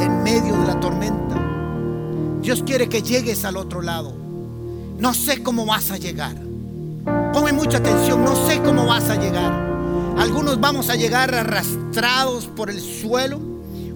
[0.00, 1.43] en medio de la tormenta.
[2.44, 4.12] Dios quiere que llegues al otro lado.
[4.98, 6.36] No sé cómo vas a llegar.
[7.32, 9.50] Ponme mucha atención, no sé cómo vas a llegar.
[10.18, 13.40] Algunos vamos a llegar arrastrados por el suelo.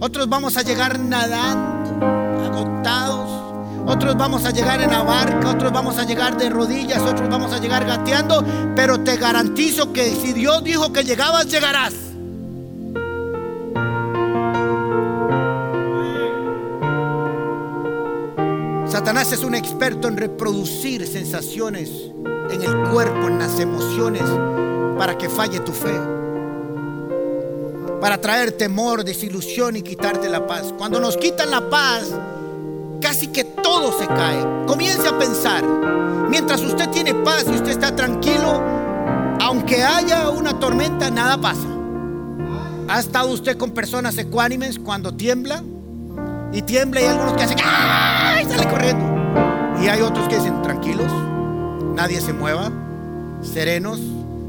[0.00, 2.06] Otros vamos a llegar nadando,
[2.46, 3.28] agotados.
[3.86, 7.52] Otros vamos a llegar en la barca, otros vamos a llegar de rodillas, otros vamos
[7.52, 8.42] a llegar gateando.
[8.74, 11.92] Pero te garantizo que si Dios dijo que llegabas, llegarás.
[19.18, 21.90] Satanás es un experto en reproducir sensaciones
[22.52, 24.22] en el cuerpo, en las emociones,
[24.96, 25.92] para que falle tu fe.
[28.00, 30.72] Para traer temor, desilusión y quitarte la paz.
[30.78, 32.14] Cuando nos quitan la paz,
[33.00, 34.40] casi que todo se cae.
[34.68, 35.64] Comience a pensar.
[36.28, 38.62] Mientras usted tiene paz y usted está tranquilo,
[39.40, 41.66] aunque haya una tormenta, nada pasa.
[42.86, 45.64] ¿Ha estado usted con personas ecuánimes cuando tiembla?
[46.52, 48.44] Y tiembla y algunos que hacen ¡ay!
[48.44, 49.07] sale corriendo.
[49.82, 51.10] Y hay otros que dicen tranquilos,
[51.94, 52.72] nadie se mueva,
[53.42, 54.00] serenos,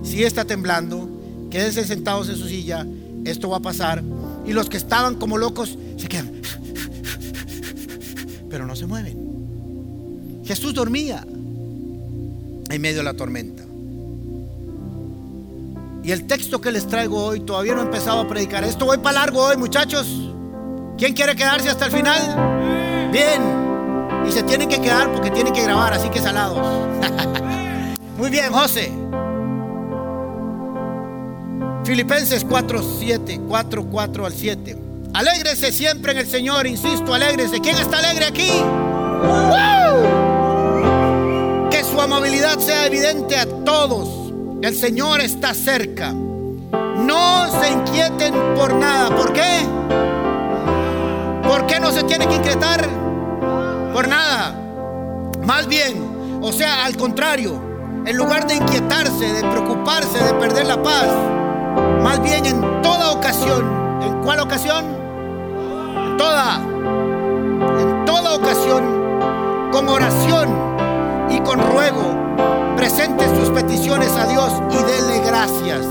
[0.04, 1.08] si está temblando,
[1.52, 2.86] quédense sentados en su silla,
[3.26, 4.04] esto va a pasar.
[4.46, 6.32] Y los que estaban como locos se quedan,
[8.50, 10.42] pero no se mueven.
[10.46, 11.24] Jesús dormía
[12.70, 13.64] en medio de la tormenta.
[16.04, 18.86] Y el texto que les traigo hoy, todavía no he empezado a predicar esto.
[18.86, 20.08] Voy para largo hoy, muchachos.
[20.98, 23.12] ¿Quién quiere quedarse hasta el final?
[23.12, 23.69] Bien.
[24.28, 26.60] Y se tienen que quedar porque tienen que grabar, así que salados.
[28.18, 28.92] Muy bien, José.
[31.84, 34.78] Filipenses 4, 7, 4, 4 al 7.
[35.14, 37.60] Alégrese siempre en el Señor, insisto, alégrese.
[37.60, 38.52] ¿Quién está alegre aquí?
[41.72, 44.32] Que su amabilidad sea evidente a todos.
[44.62, 46.12] El Señor está cerca.
[46.12, 49.16] No se inquieten por nada.
[49.16, 49.66] ¿Por qué?
[51.48, 52.88] ¿Por qué no se tiene que inquietar?
[54.00, 54.56] Por nada.
[55.46, 57.62] Más bien, o sea, al contrario,
[58.06, 61.10] en lugar de inquietarse, de preocuparse, de perder la paz,
[62.02, 63.62] más bien en toda ocasión.
[64.02, 64.86] ¿En cuál ocasión?
[65.98, 66.62] En toda.
[67.78, 69.70] En toda ocasión.
[69.74, 70.48] Con oración
[71.30, 72.16] y con ruego.
[72.78, 75.86] Presente sus peticiones a Dios y denle gracias.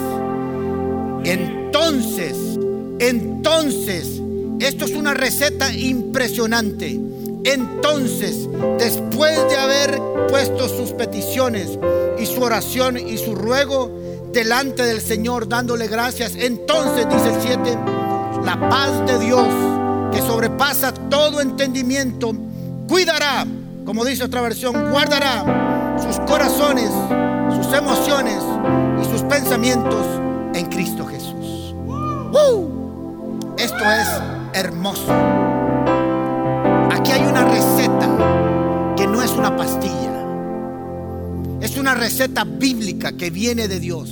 [1.24, 2.58] Entonces,
[3.00, 4.22] entonces,
[4.60, 7.17] esto es una receta impresionante.
[7.44, 8.48] Entonces,
[8.78, 11.78] después de haber puesto sus peticiones
[12.18, 13.90] y su oración y su ruego
[14.32, 17.78] delante del Señor, dándole gracias, entonces, dice el 7,
[18.44, 19.48] la paz de Dios,
[20.12, 22.32] que sobrepasa todo entendimiento,
[22.88, 23.46] cuidará,
[23.84, 26.90] como dice otra versión, guardará sus corazones,
[27.54, 28.42] sus emociones
[29.02, 30.04] y sus pensamientos
[30.54, 31.74] en Cristo Jesús.
[33.58, 34.08] Esto es
[34.54, 35.47] hermoso.
[36.98, 40.26] Aquí hay una receta que no es una pastilla.
[41.60, 44.10] Es una receta bíblica que viene de Dios.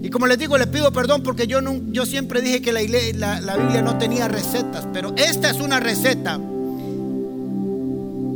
[0.00, 3.40] Y como les digo, le pido perdón porque yo, no, yo siempre dije que la,
[3.40, 6.38] la Biblia no tenía recetas, pero esta es una receta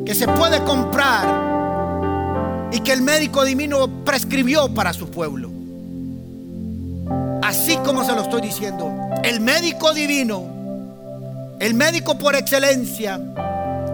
[0.04, 5.48] que se puede comprar y que el médico divino prescribió para su pueblo.
[7.40, 10.61] Así como se lo estoy diciendo, el médico divino,
[11.62, 13.20] el médico por excelencia,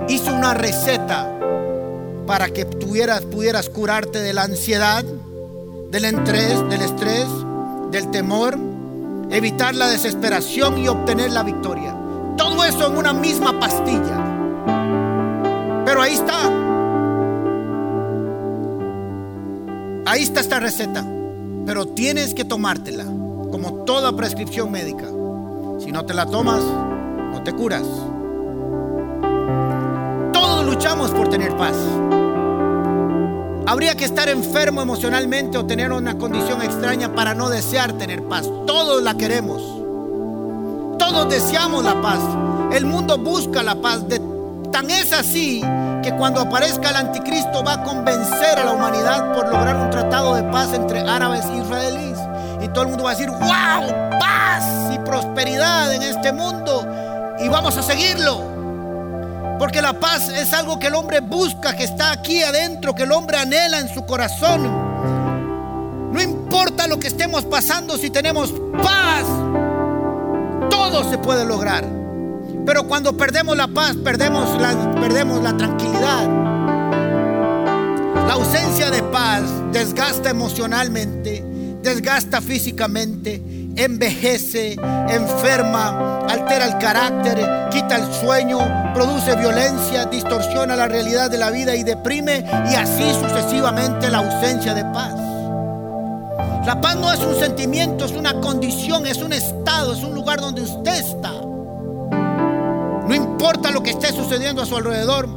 [0.08, 1.30] hizo una receta
[2.26, 5.04] para que tuvieras, pudieras curarte de la ansiedad,
[5.90, 7.26] del estrés, del estrés,
[7.90, 8.58] del temor,
[9.30, 11.94] evitar la desesperación y obtener la victoria.
[12.38, 14.16] Todo eso en una misma pastilla.
[15.84, 16.50] Pero ahí está.
[20.06, 21.04] Ahí está esta receta.
[21.66, 25.04] Pero tienes que tomártela, como toda prescripción médica.
[25.80, 26.62] Si no te la tomas,
[27.42, 27.84] te curas.
[30.32, 31.74] Todos luchamos por tener paz.
[33.66, 38.48] Habría que estar enfermo emocionalmente o tener una condición extraña para no desear tener paz.
[38.66, 39.62] Todos la queremos.
[40.98, 42.18] Todos deseamos la paz.
[42.72, 44.04] El mundo busca la paz.
[44.72, 45.60] Tan es así
[46.02, 50.34] que cuando aparezca el anticristo va a convencer a la humanidad por lograr un tratado
[50.34, 52.18] de paz entre árabes e israelíes.
[52.62, 56.86] Y todo el mundo va a decir, wow, paz y prosperidad en este mundo.
[57.40, 58.58] Y vamos a seguirlo.
[59.58, 63.12] Porque la paz es algo que el hombre busca, que está aquí adentro, que el
[63.12, 64.62] hombre anhela en su corazón.
[66.12, 69.24] No importa lo que estemos pasando, si tenemos paz,
[70.70, 71.84] todo se puede lograr.
[72.64, 76.28] Pero cuando perdemos la paz, perdemos la, perdemos la tranquilidad.
[78.26, 81.42] La ausencia de paz desgasta emocionalmente,
[81.82, 83.42] desgasta físicamente,
[83.78, 84.76] envejece,
[85.08, 87.38] enferma, altera el carácter,
[87.70, 88.58] quita el sueño,
[88.92, 94.74] produce violencia, distorsiona la realidad de la vida y deprime y así sucesivamente la ausencia
[94.74, 95.14] de paz.
[96.66, 100.40] La paz no es un sentimiento, es una condición, es un estado, es un lugar
[100.40, 101.30] donde usted está.
[101.30, 105.28] No importa lo que esté sucediendo a su alrededor,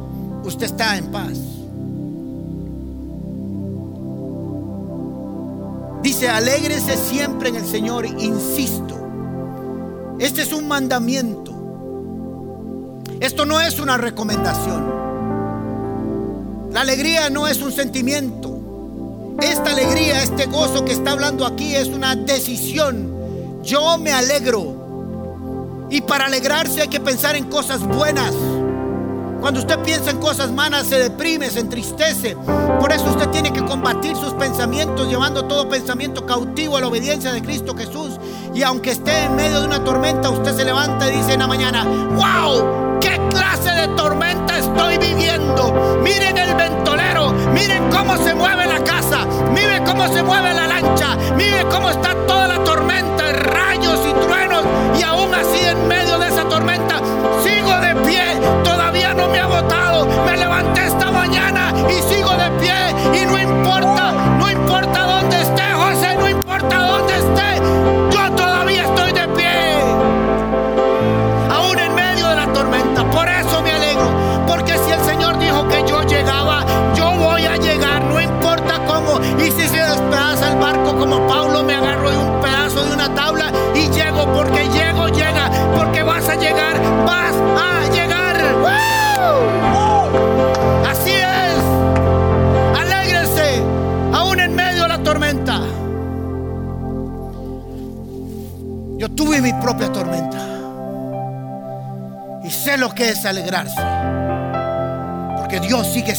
[0.44, 1.38] usted está en paz.
[6.22, 8.96] Dice, alégrese siempre en el Señor, insisto.
[10.20, 11.50] Este es un mandamiento.
[13.18, 14.84] Esto no es una recomendación.
[16.70, 18.56] La alegría no es un sentimiento.
[19.40, 23.60] Esta alegría, este gozo que está hablando aquí es una decisión.
[23.64, 25.88] Yo me alegro.
[25.90, 28.32] Y para alegrarse hay que pensar en cosas buenas.
[29.42, 32.36] Cuando usted piensa en cosas malas, se deprime, se entristece.
[32.78, 37.32] Por eso usted tiene que combatir sus pensamientos, llevando todo pensamiento cautivo a la obediencia
[37.32, 38.20] de Cristo Jesús.
[38.54, 41.48] Y aunque esté en medio de una tormenta, usted se levanta y dice en la
[41.48, 45.98] mañana, wow, ¿qué clase de tormenta estoy viviendo?
[46.04, 51.16] Miren el ventolero, miren cómo se mueve la casa, miren cómo se mueve la lancha,
[51.36, 54.64] miren cómo está toda la tormenta, rayos y truenos.
[55.00, 56.11] Y aún así en medio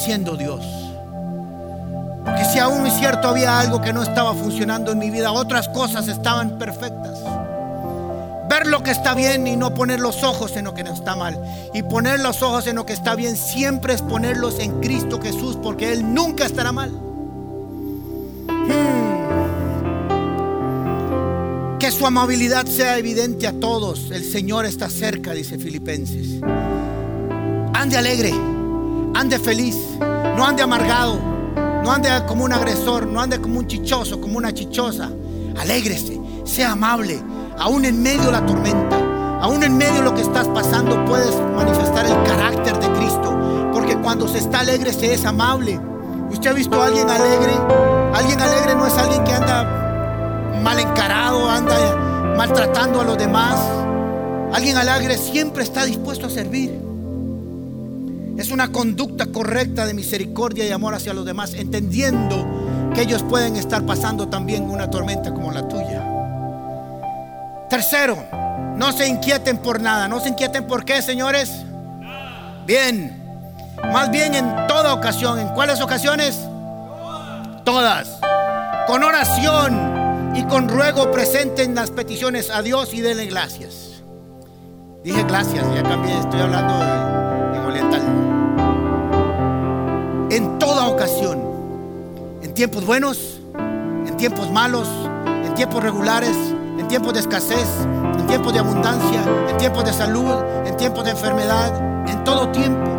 [0.04, 0.66] diciendo Dios.
[2.26, 5.70] Porque si aún es cierto había algo que no estaba funcionando en mi vida, otras
[5.70, 7.18] cosas estaban perfectas.
[8.50, 11.16] Ver lo que está bien y no poner los ojos en lo que no está
[11.16, 11.42] mal.
[11.74, 15.58] Y poner los ojos en lo que está bien siempre es ponerlos en Cristo Jesús
[15.64, 16.92] porque Él nunca estará mal.
[18.50, 19.14] Hmm.
[21.80, 24.12] Que su amabilidad sea evidente a todos.
[24.12, 26.42] El Señor está cerca, dice Filipenses.
[27.74, 28.53] Ande alegre
[29.24, 29.78] ande feliz,
[30.36, 31.18] no ande amargado,
[31.82, 35.10] no ande como un agresor, no ande como un chichoso, como una chichosa.
[35.58, 37.24] Alégrese, sea amable,
[37.58, 41.34] aún en medio de la tormenta, aún en medio de lo que estás pasando, puedes
[41.56, 43.72] manifestar el carácter de Cristo.
[43.72, 45.80] Porque cuando se está alegre, se es amable.
[46.30, 47.54] ¿Usted ha visto a alguien alegre?
[48.14, 53.58] Alguien alegre no es alguien que anda mal encarado, anda maltratando a los demás.
[54.52, 56.93] Alguien alegre siempre está dispuesto a servir.
[58.38, 63.56] Es una conducta correcta de misericordia y amor hacia los demás, entendiendo que ellos pueden
[63.56, 66.10] estar pasando también una tormenta como la tuya.
[67.70, 68.18] Tercero,
[68.76, 70.08] no se inquieten por nada.
[70.08, 71.52] No se inquieten por qué, señores.
[72.66, 73.20] Bien.
[73.92, 75.40] Más bien en toda ocasión.
[75.40, 76.40] ¿En cuáles ocasiones?
[77.64, 78.20] Todas.
[78.88, 84.04] Con oración y con ruego presenten las peticiones a Dios y denle gracias.
[85.04, 86.74] Dije gracias, ya cambié, estoy hablando
[87.56, 88.23] en oriental.
[90.88, 91.42] Ocasión.
[92.42, 94.88] En tiempos buenos, en tiempos malos,
[95.26, 96.36] en tiempos regulares,
[96.78, 97.68] en tiempos de escasez,
[98.20, 102.90] en tiempos de abundancia, en tiempos de salud, en tiempos de enfermedad, en todo tiempo.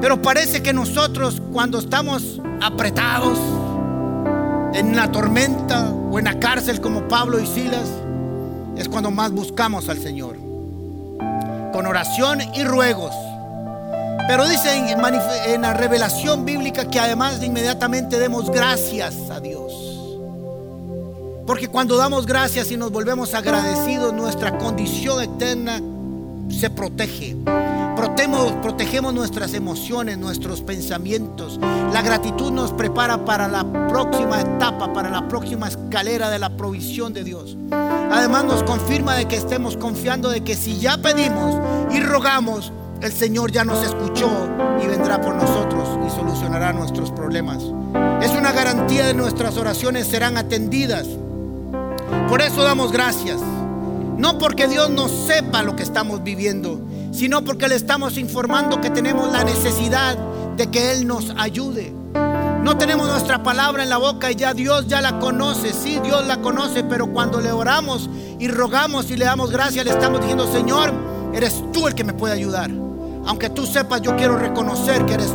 [0.00, 3.38] Pero parece que nosotros cuando estamos apretados
[4.72, 7.88] en la tormenta o en la cárcel como Pablo y Silas,
[8.76, 10.36] es cuando más buscamos al Señor.
[11.72, 13.14] Con oración y ruegos.
[14.28, 14.92] Pero dice
[15.52, 19.72] en, la revelación bíblica que además de inmediatamente demos gracias a Dios.
[21.46, 25.80] Porque cuando damos gracias y nos volvemos agradecidos, nuestra condición eterna
[26.50, 27.36] se protege.
[28.62, 31.58] Protegemos nuestras emociones, nuestros pensamientos.
[31.92, 37.12] La gratitud nos prepara para la próxima etapa, para la próxima escalera de la provisión
[37.12, 37.56] de Dios.
[37.70, 41.56] Además nos confirma de que estemos confiando de que si ya pedimos
[41.92, 44.30] y rogamos, el Señor ya nos escuchó
[44.82, 47.62] y vendrá por nosotros y solucionará nuestros problemas.
[48.22, 51.06] Es una garantía de nuestras oraciones serán atendidas.
[52.28, 53.40] Por eso damos gracias.
[54.16, 56.80] No porque Dios no sepa lo que estamos viviendo,
[57.12, 60.16] sino porque le estamos informando que tenemos la necesidad
[60.56, 61.94] de que Él nos ayude.
[62.62, 65.72] No tenemos nuestra palabra en la boca y ya Dios ya la conoce.
[65.72, 69.92] Sí, Dios la conoce, pero cuando le oramos y rogamos y le damos gracias, le
[69.92, 70.92] estamos diciendo, Señor,
[71.34, 72.85] eres tú el que me puede ayudar.
[73.26, 75.34] Aunque tú sepas, yo quiero reconocer que eres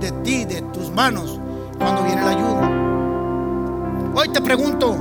[0.00, 1.38] de ti, de tus manos,
[1.78, 2.70] cuando viene la ayuda.
[4.14, 4.96] Hoy te pregunto,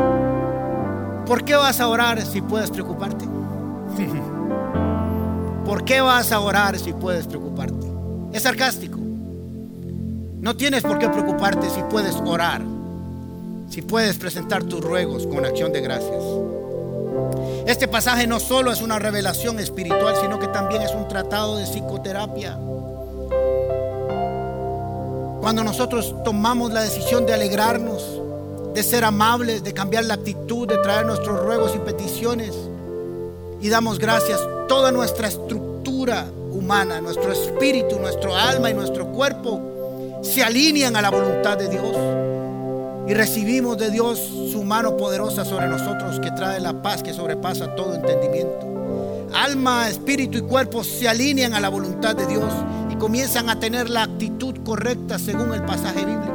[1.27, 3.25] ¿Por qué vas a orar si puedes preocuparte?
[5.65, 7.85] ¿Por qué vas a orar si puedes preocuparte?
[8.31, 8.97] Es sarcástico.
[10.39, 12.61] No tienes por qué preocuparte si puedes orar,
[13.67, 16.23] si puedes presentar tus ruegos con acción de gracias.
[17.65, 21.65] Este pasaje no solo es una revelación espiritual, sino que también es un tratado de
[21.65, 22.57] psicoterapia.
[25.41, 28.03] Cuando nosotros tomamos la decisión de alegrarnos,
[28.73, 32.53] de ser amables, de cambiar la actitud, de traer nuestros ruegos y peticiones.
[33.59, 34.39] Y damos gracias.
[34.67, 41.09] Toda nuestra estructura humana, nuestro espíritu, nuestro alma y nuestro cuerpo se alinean a la
[41.09, 42.26] voluntad de Dios.
[43.07, 44.19] Y recibimos de Dios
[44.51, 48.67] su mano poderosa sobre nosotros que trae la paz que sobrepasa todo entendimiento.
[49.33, 52.51] Alma, espíritu y cuerpo se alinean a la voluntad de Dios
[52.91, 56.33] y comienzan a tener la actitud correcta según el pasaje bíblico.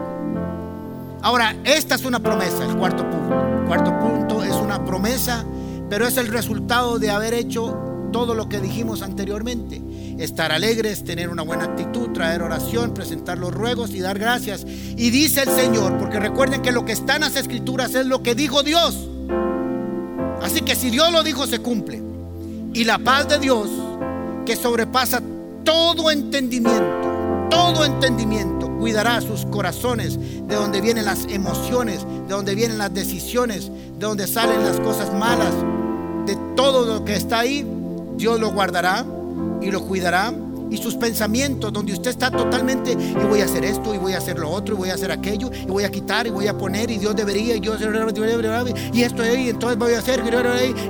[1.20, 3.59] Ahora, esta es una promesa, el cuarto punto.
[3.61, 5.45] El cuarto punto es una promesa,
[5.91, 9.82] pero es el resultado de haber hecho todo lo que dijimos anteriormente.
[10.18, 14.64] Estar alegres, tener una buena actitud, traer oración, presentar los ruegos y dar gracias.
[14.64, 18.22] Y dice el Señor, porque recuerden que lo que está en las escrituras es lo
[18.22, 19.08] que dijo Dios.
[20.42, 22.02] Así que si Dios lo dijo, se cumple.
[22.74, 23.68] Y la paz de Dios,
[24.46, 25.22] que sobrepasa
[25.64, 32.78] todo entendimiento, todo entendimiento cuidará sus corazones, de donde vienen las emociones, de donde vienen
[32.78, 35.54] las decisiones, de donde salen las cosas malas,
[36.26, 37.64] de todo lo que está ahí,
[38.16, 39.04] Dios lo guardará
[39.60, 40.32] y lo cuidará.
[40.70, 44.18] Y sus pensamientos, donde usted está totalmente, y voy a hacer esto, y voy a
[44.18, 46.56] hacer lo otro, y voy a hacer aquello, y voy a quitar, y voy a
[46.56, 50.22] poner, y Dios debería, y Dios, y esto, y entonces voy a hacer,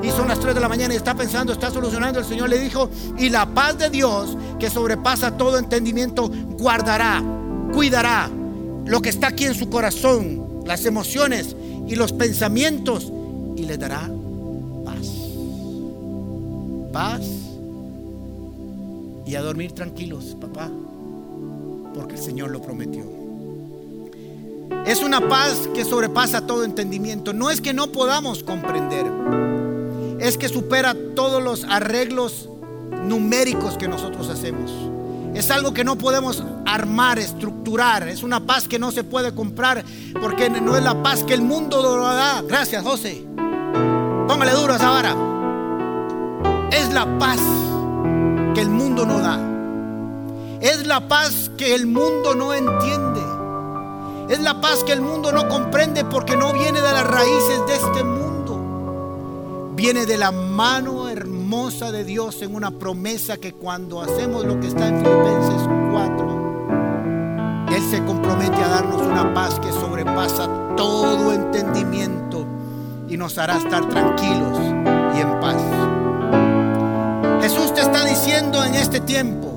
[0.01, 2.61] y son las 3 de la mañana, y está pensando, está solucionando, el Señor le
[2.61, 7.21] dijo, y la paz de Dios, que sobrepasa todo entendimiento, guardará
[7.73, 8.31] cuidará
[8.85, 11.57] lo que está aquí en su corazón, las emociones
[11.89, 13.13] y los pensamientos,
[13.57, 14.09] y le dará.
[16.93, 17.23] Paz
[19.25, 20.71] y a dormir tranquilos, papá,
[21.95, 23.05] porque el Señor lo prometió.
[24.87, 27.33] Es una paz que sobrepasa todo entendimiento.
[27.33, 29.07] No es que no podamos comprender,
[30.19, 32.49] es que supera todos los arreglos
[33.05, 34.71] numéricos que nosotros hacemos.
[35.35, 38.07] Es algo que no podemos armar, estructurar.
[38.07, 39.83] Es una paz que no se puede comprar
[40.21, 42.43] porque no es la paz que el mundo lo da.
[42.43, 43.25] Gracias, José.
[44.29, 45.32] Póngale duro a.
[46.73, 47.39] Es la paz
[48.55, 49.39] que el mundo no da.
[50.63, 53.21] Es la paz que el mundo no entiende.
[54.31, 57.75] Es la paz que el mundo no comprende porque no viene de las raíces de
[57.75, 59.73] este mundo.
[59.75, 64.69] Viene de la mano hermosa de Dios en una promesa que cuando hacemos lo que
[64.69, 72.47] está en Filipenses 4, Él se compromete a darnos una paz que sobrepasa todo entendimiento
[73.09, 74.59] y nos hará estar tranquilos
[75.15, 75.92] y en paz.
[78.13, 79.51] Diciendo en este tiempo,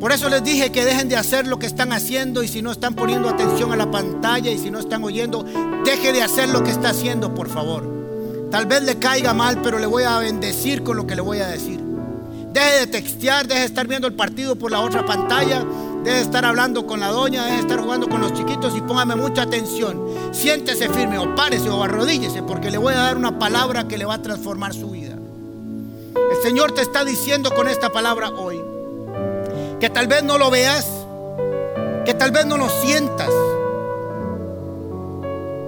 [0.00, 2.72] por eso les dije que dejen de hacer lo que están haciendo y si no
[2.72, 5.44] están poniendo atención a la pantalla y si no están oyendo,
[5.84, 8.48] deje de hacer lo que está haciendo, por favor.
[8.50, 11.38] Tal vez le caiga mal, pero le voy a bendecir con lo que le voy
[11.38, 11.78] a decir.
[12.52, 15.64] Deje de textear, deje de estar viendo el partido por la otra pantalla,
[16.02, 18.80] deje de estar hablando con la doña, deje de estar jugando con los chiquitos y
[18.80, 20.04] póngame mucha atención.
[20.32, 24.04] Siéntese firme o párese o arrodíllese porque le voy a dar una palabra que le
[24.04, 24.99] va a transformar su vida.
[26.14, 28.60] El Señor te está diciendo con esta palabra hoy
[29.78, 30.86] que tal vez no lo veas,
[32.04, 33.30] que tal vez no lo sientas,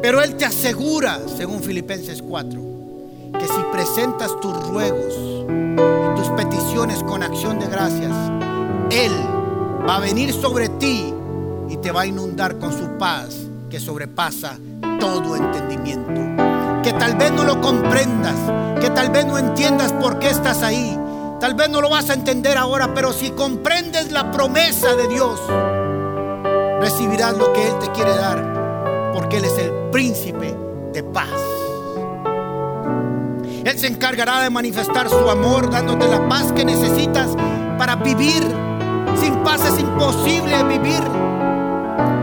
[0.02, 2.60] pero Él te asegura, según Filipenses 4,
[3.38, 8.12] que si presentas tus ruegos y tus peticiones con acción de gracias,
[8.90, 9.12] Él
[9.88, 11.14] va a venir sobre ti
[11.68, 13.36] y te va a inundar con su paz
[13.70, 14.58] que sobrepasa
[15.00, 16.51] todo entendimiento.
[16.82, 18.34] Que tal vez no lo comprendas,
[18.80, 20.98] que tal vez no entiendas por qué estás ahí,
[21.42, 25.40] Tal vez no lo vas a entender ahora, pero si comprendes la promesa de Dios,
[26.80, 30.56] recibirás lo que Él te quiere dar, porque Él es el príncipe
[30.92, 31.26] de paz.
[33.64, 37.30] Él se encargará de manifestar su amor, dándote la paz que necesitas
[37.76, 38.44] para vivir.
[39.20, 41.02] Sin paz es imposible vivir.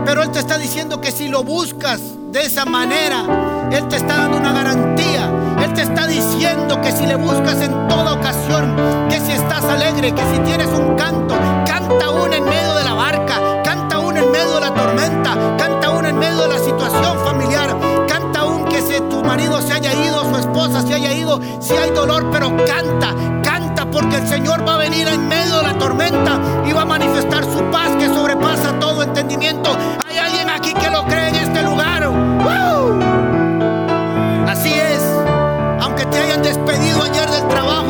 [0.06, 2.00] Pero Él te está diciendo que si lo buscas
[2.32, 3.22] de esa manera,
[3.70, 5.30] Él te está dando una garantía
[5.62, 8.74] él te está diciendo que si le buscas en toda ocasión,
[9.10, 11.34] que si estás alegre, que si tienes un canto,
[11.66, 15.90] canta uno en medio de la barca, canta uno en medio de la tormenta, canta
[15.90, 17.76] uno en medio de la situación familiar,
[18.08, 21.74] canta un que si tu marido se haya ido, su esposa se haya ido, si
[21.74, 25.78] hay dolor, pero canta, canta porque el Señor va a venir en medio de la
[25.78, 29.76] tormenta y va a manifestar su paz que sobrepasa todo entendimiento.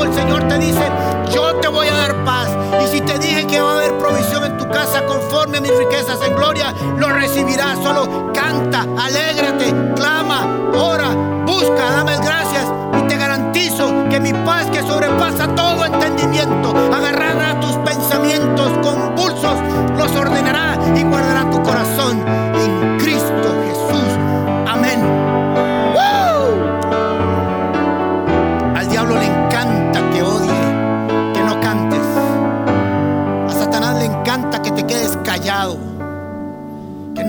[0.04, 0.82] El Señor te dice,
[1.32, 2.48] yo te voy a dar paz.
[2.84, 5.76] Y si te dije que va a haber provisión en tu casa conforme a mis
[5.76, 7.78] riquezas en gloria, lo recibirás.
[7.82, 11.10] Solo canta, alégrate, clama, ora,
[11.46, 12.66] busca, dame gracias
[12.98, 19.56] y te garantizo que mi paz que sobrepasa todo entendimiento, agarrará tus pensamientos convulsos,
[19.96, 22.39] los ordenará y guardará tu corazón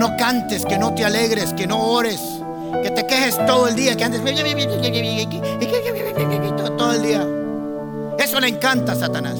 [0.02, 2.20] no cantes, que no te alegres, que no ores,
[2.82, 4.20] que te quejes todo el día, que andes
[6.76, 7.24] todo el día.
[8.18, 9.38] Eso le encanta a Satanás.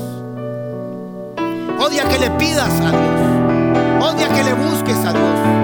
[1.81, 4.15] Odia que le pidas a Dios.
[4.15, 5.62] Odia que le busques a Dios.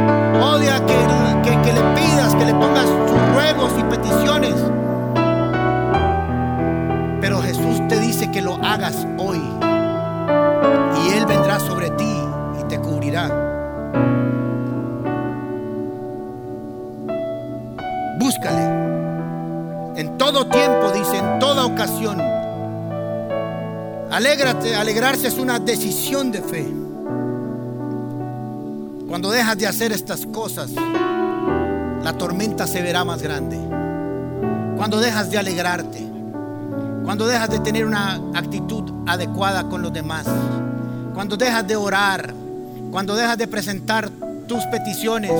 [24.18, 26.66] Alégrate, alegrarse es una decisión de fe.
[29.06, 33.56] Cuando dejas de hacer estas cosas, la tormenta se verá más grande.
[34.76, 36.04] Cuando dejas de alegrarte,
[37.04, 40.26] cuando dejas de tener una actitud adecuada con los demás.
[41.14, 42.34] Cuando dejas de orar.
[42.90, 44.10] Cuando dejas de presentar
[44.48, 45.30] tus peticiones.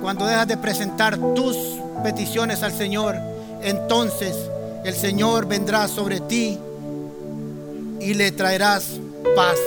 [0.00, 1.56] Cuando dejas de presentar tus
[2.02, 3.14] peticiones al Señor.
[3.62, 4.34] Entonces
[4.82, 6.58] el Señor vendrá sobre ti
[8.02, 8.98] y le traerás
[9.36, 9.58] paz.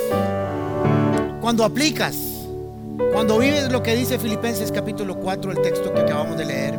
[1.42, 2.16] Cuando aplicas,
[3.14, 6.78] cuando vives lo que dice Filipenses capítulo 4, el texto que acabamos de leer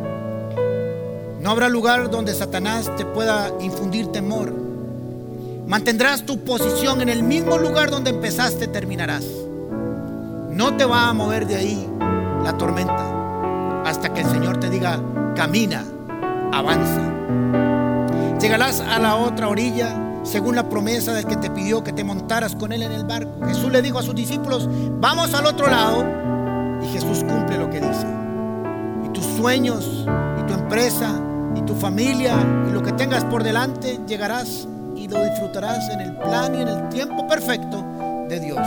[1.41, 4.53] no habrá lugar donde Satanás te pueda infundir temor.
[5.67, 9.25] Mantendrás tu posición en el mismo lugar donde empezaste, terminarás.
[10.51, 11.89] No te va a mover de ahí
[12.45, 15.01] la tormenta hasta que el Señor te diga,
[15.35, 15.85] camina,
[16.53, 17.01] avanza.
[18.41, 22.55] Llegarás a la otra orilla según la promesa del que te pidió que te montaras
[22.57, 23.47] con él en el barco.
[23.47, 24.69] Jesús le dijo a sus discípulos,
[25.01, 26.05] vamos al otro lado.
[26.83, 28.07] Y Jesús cumple lo que dice.
[29.05, 30.07] Y tus sueños,
[30.39, 31.15] y tu empresa,
[31.55, 32.37] y tu familia,
[32.69, 36.69] y lo que tengas por delante, llegarás y lo disfrutarás en el plan y en
[36.69, 37.85] el tiempo perfecto
[38.29, 38.67] de Dios.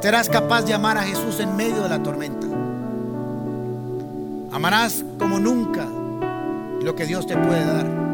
[0.00, 2.46] Serás capaz de amar a Jesús en medio de la tormenta.
[4.52, 5.86] Amarás como nunca
[6.82, 8.07] lo que Dios te puede dar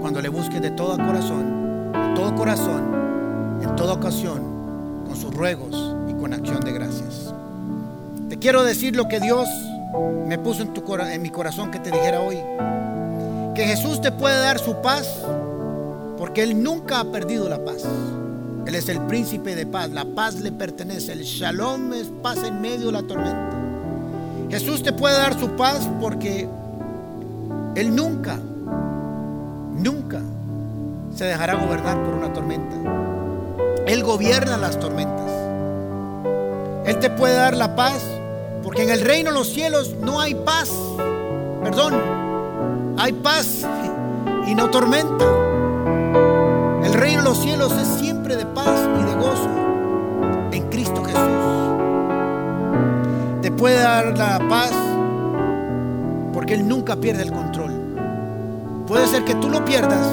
[0.00, 5.96] cuando le busques de todo corazón, de todo corazón, en toda ocasión, con sus ruegos
[6.08, 7.34] y con acción de gracias.
[8.28, 9.48] Te quiero decir lo que Dios
[10.26, 12.36] me puso en, tu, en mi corazón que te dijera hoy.
[13.54, 15.08] Que Jesús te puede dar su paz
[16.18, 17.84] porque Él nunca ha perdido la paz.
[18.66, 19.90] Él es el príncipe de paz.
[19.90, 21.12] La paz le pertenece.
[21.12, 23.50] El shalom es paz en medio de la tormenta.
[24.50, 26.46] Jesús te puede dar su paz porque
[27.74, 28.38] Él nunca,
[29.78, 30.20] nunca
[31.14, 32.76] se dejará gobernar por una tormenta.
[33.86, 35.30] Él gobierna las tormentas.
[36.84, 38.02] Él te puede dar la paz
[38.62, 40.70] porque en el reino de los cielos no hay paz.
[41.62, 41.94] Perdón,
[42.98, 43.64] hay paz
[44.46, 45.24] y no tormenta.
[46.84, 49.50] El reino de los cielos es siempre de paz y de gozo
[50.52, 51.22] en Cristo Jesús.
[53.42, 54.72] Te puede dar la paz
[56.32, 57.67] porque Él nunca pierde el control.
[58.88, 60.06] Puede ser que tú lo pierdas,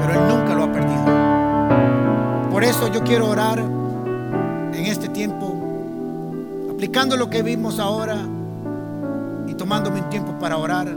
[0.00, 2.50] pero Él nunca lo ha perdido.
[2.50, 5.54] Por eso yo quiero orar en este tiempo,
[6.72, 8.16] aplicando lo que vimos ahora
[9.46, 10.88] y tomándome un tiempo para orar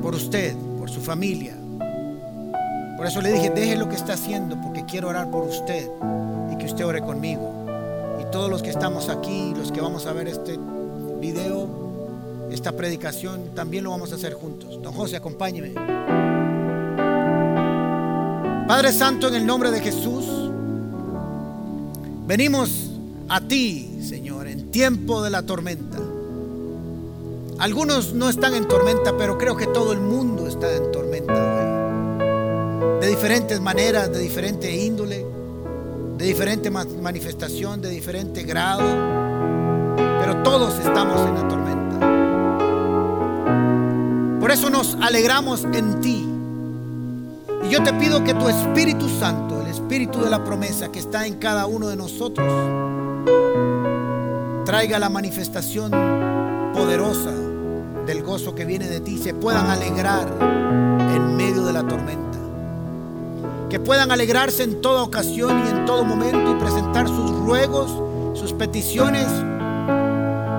[0.00, 1.54] por usted, por su familia.
[2.96, 5.86] Por eso le dije, deje lo que está haciendo porque quiero orar por usted
[6.50, 7.66] y que usted ore conmigo.
[8.22, 10.58] Y todos los que estamos aquí, los que vamos a ver este
[11.20, 11.87] video,
[12.50, 14.80] esta predicación, también lo vamos a hacer juntos.
[14.82, 15.74] Don José, acompáñeme.
[18.66, 20.26] Padre Santo, en el nombre de Jesús,
[22.26, 22.90] venimos
[23.28, 25.98] a ti, Señor, en tiempo de la tormenta.
[27.58, 33.00] Algunos no están en tormenta, pero creo que todo el mundo está en tormenta hoy.
[33.00, 35.26] De diferentes maneras, de diferente índole,
[36.16, 38.84] de diferente manifestación, de diferente grado,
[40.20, 41.87] pero todos estamos en la tormenta.
[44.48, 46.26] Por eso nos alegramos en ti.
[47.66, 51.26] Y yo te pido que tu Espíritu Santo, el Espíritu de la promesa que está
[51.26, 52.50] en cada uno de nosotros,
[54.64, 55.90] traiga la manifestación
[56.72, 57.30] poderosa
[58.06, 62.38] del gozo que viene de ti, se puedan alegrar en medio de la tormenta.
[63.68, 67.92] Que puedan alegrarse en toda ocasión y en todo momento y presentar sus ruegos,
[68.32, 69.26] sus peticiones.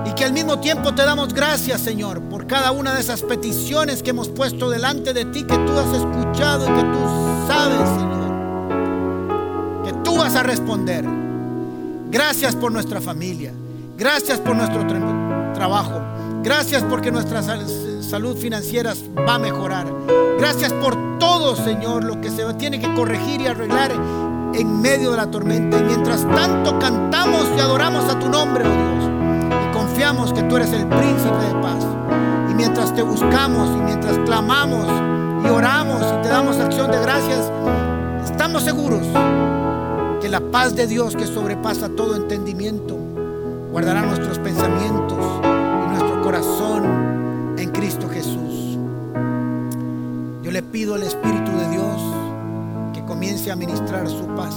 [0.06, 2.20] Y que al mismo tiempo te damos gracias, Señor,
[2.50, 6.64] cada una de esas peticiones que hemos puesto delante de ti, que tú has escuchado
[6.64, 6.98] y que tú
[7.46, 11.04] sabes, Señor, que tú vas a responder.
[12.10, 13.52] Gracias por nuestra familia.
[13.96, 14.84] Gracias por nuestro
[15.54, 16.00] trabajo.
[16.42, 19.86] Gracias porque nuestra salud financiera va a mejorar.
[20.36, 23.92] Gracias por todo, Señor, lo que se tiene que corregir y arreglar
[24.54, 25.78] en medio de la tormenta.
[25.78, 29.08] Y mientras tanto cantamos y adoramos a tu nombre, oh Dios.
[29.68, 31.99] Y confiamos que tú eres el príncipe de paz.
[33.00, 34.86] Y buscamos y mientras clamamos
[35.42, 37.50] y oramos y te damos acción de gracias,
[38.24, 39.06] estamos seguros
[40.20, 42.96] que la paz de Dios que sobrepasa todo entendimiento
[43.72, 45.40] guardará nuestros pensamientos
[46.30, 48.78] corazón en Cristo Jesús.
[50.44, 52.00] Yo le pido al Espíritu de Dios
[52.94, 54.54] que comience a ministrar su paz.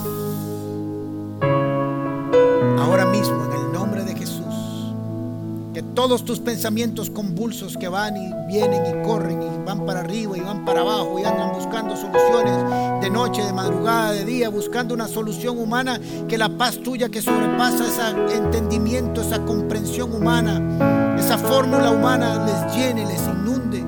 [5.94, 10.42] Todos tus pensamientos convulsos que van y vienen y corren y van para arriba y
[10.42, 15.08] van para abajo y andan buscando soluciones de noche, de madrugada, de día, buscando una
[15.08, 21.92] solución humana, que la paz tuya que sobrepasa ese entendimiento, esa comprensión humana, esa fórmula
[21.92, 23.84] humana les llene, les inunde,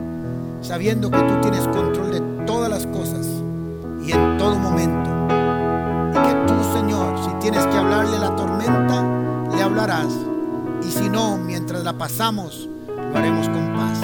[0.61, 3.25] sabiendo que tú tienes control de todas las cosas
[4.05, 5.09] y en todo momento.
[6.11, 9.03] Y que tú, Señor, si tienes que hablarle a la tormenta,
[9.55, 10.13] le hablarás.
[10.87, 11.37] Y si no,
[11.83, 13.99] la pasamos, lo haremos con paz.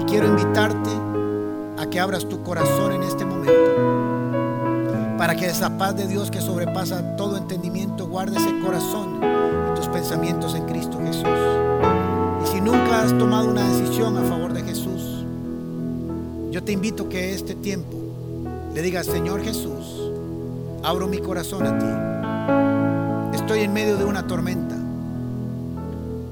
[0.00, 0.90] Y quiero invitarte
[1.78, 3.52] a que abras tu corazón en este momento.
[5.16, 9.20] Para que esa paz de Dios que sobrepasa todo entendimiento guarde ese corazón
[9.72, 11.26] y tus pensamientos en Cristo Jesús.
[12.44, 15.24] Y si nunca has tomado una decisión a favor de Jesús,
[16.50, 17.96] yo te invito que este tiempo
[18.74, 20.12] le digas, Señor Jesús,
[20.82, 23.36] abro mi corazón a ti.
[23.36, 24.77] Estoy en medio de una tormenta.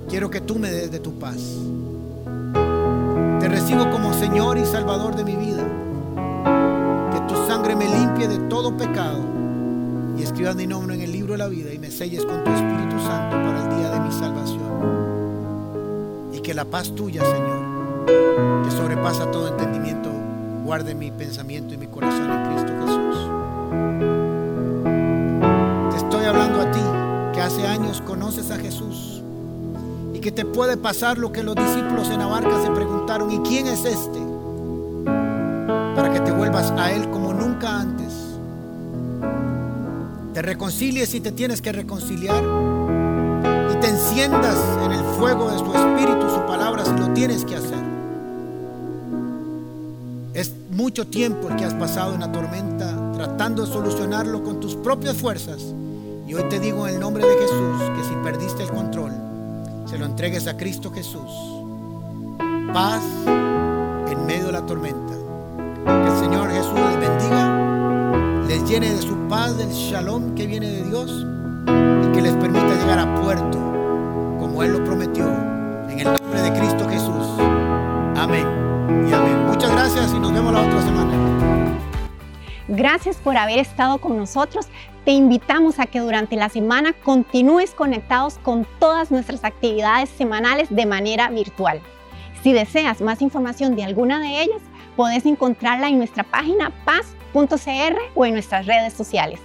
[0.08, 1.36] Quiero que tú me des de tu paz.
[3.40, 5.66] Te recibo como Señor y Salvador de mi vida.
[7.12, 9.18] Que tu sangre me limpie de todo pecado
[10.16, 12.50] y escribas mi nombre en el libro de la vida y me selles con tu
[12.52, 14.62] Espíritu Santo para el día de mi salvación.
[16.32, 20.08] Y que la paz tuya, Señor, que sobrepasa todo entendimiento,
[20.64, 23.28] guarde mi pensamiento y mi corazón en Cristo Jesús.
[25.90, 26.80] Te estoy hablando a ti
[27.34, 29.24] que hace años conoces a Jesús
[30.26, 33.68] que te puede pasar lo que los discípulos en la barca se preguntaron, ¿y quién
[33.68, 34.18] es este?
[35.94, 38.12] Para que te vuelvas a Él como nunca antes.
[40.34, 45.72] Te reconcilies si te tienes que reconciliar y te enciendas en el fuego de su
[45.72, 47.84] espíritu, su palabra, si lo tienes que hacer.
[50.34, 54.74] Es mucho tiempo el que has pasado en la tormenta tratando de solucionarlo con tus
[54.74, 55.62] propias fuerzas.
[56.26, 59.25] Y hoy te digo en el nombre de Jesús que si perdiste el control,
[59.86, 61.30] se lo entregues a Cristo Jesús.
[62.72, 65.14] Paz en medio de la tormenta.
[65.84, 70.68] Que el Señor Jesús les bendiga, les llene de su paz, del shalom que viene
[70.68, 71.24] de Dios
[71.68, 73.58] y que les permita llegar a puerto
[74.40, 75.26] como Él lo prometió.
[75.88, 77.26] En el nombre de Cristo Jesús.
[78.16, 78.46] Amén
[79.08, 79.46] y amén.
[79.46, 81.25] Muchas gracias y nos vemos la otra semana.
[82.68, 84.66] Gracias por haber estado con nosotros.
[85.04, 90.84] Te invitamos a que durante la semana continúes conectados con todas nuestras actividades semanales de
[90.84, 91.80] manera virtual.
[92.42, 94.62] Si deseas más información de alguna de ellas,
[94.96, 99.40] puedes encontrarla en nuestra página paz.cr o en nuestras redes sociales.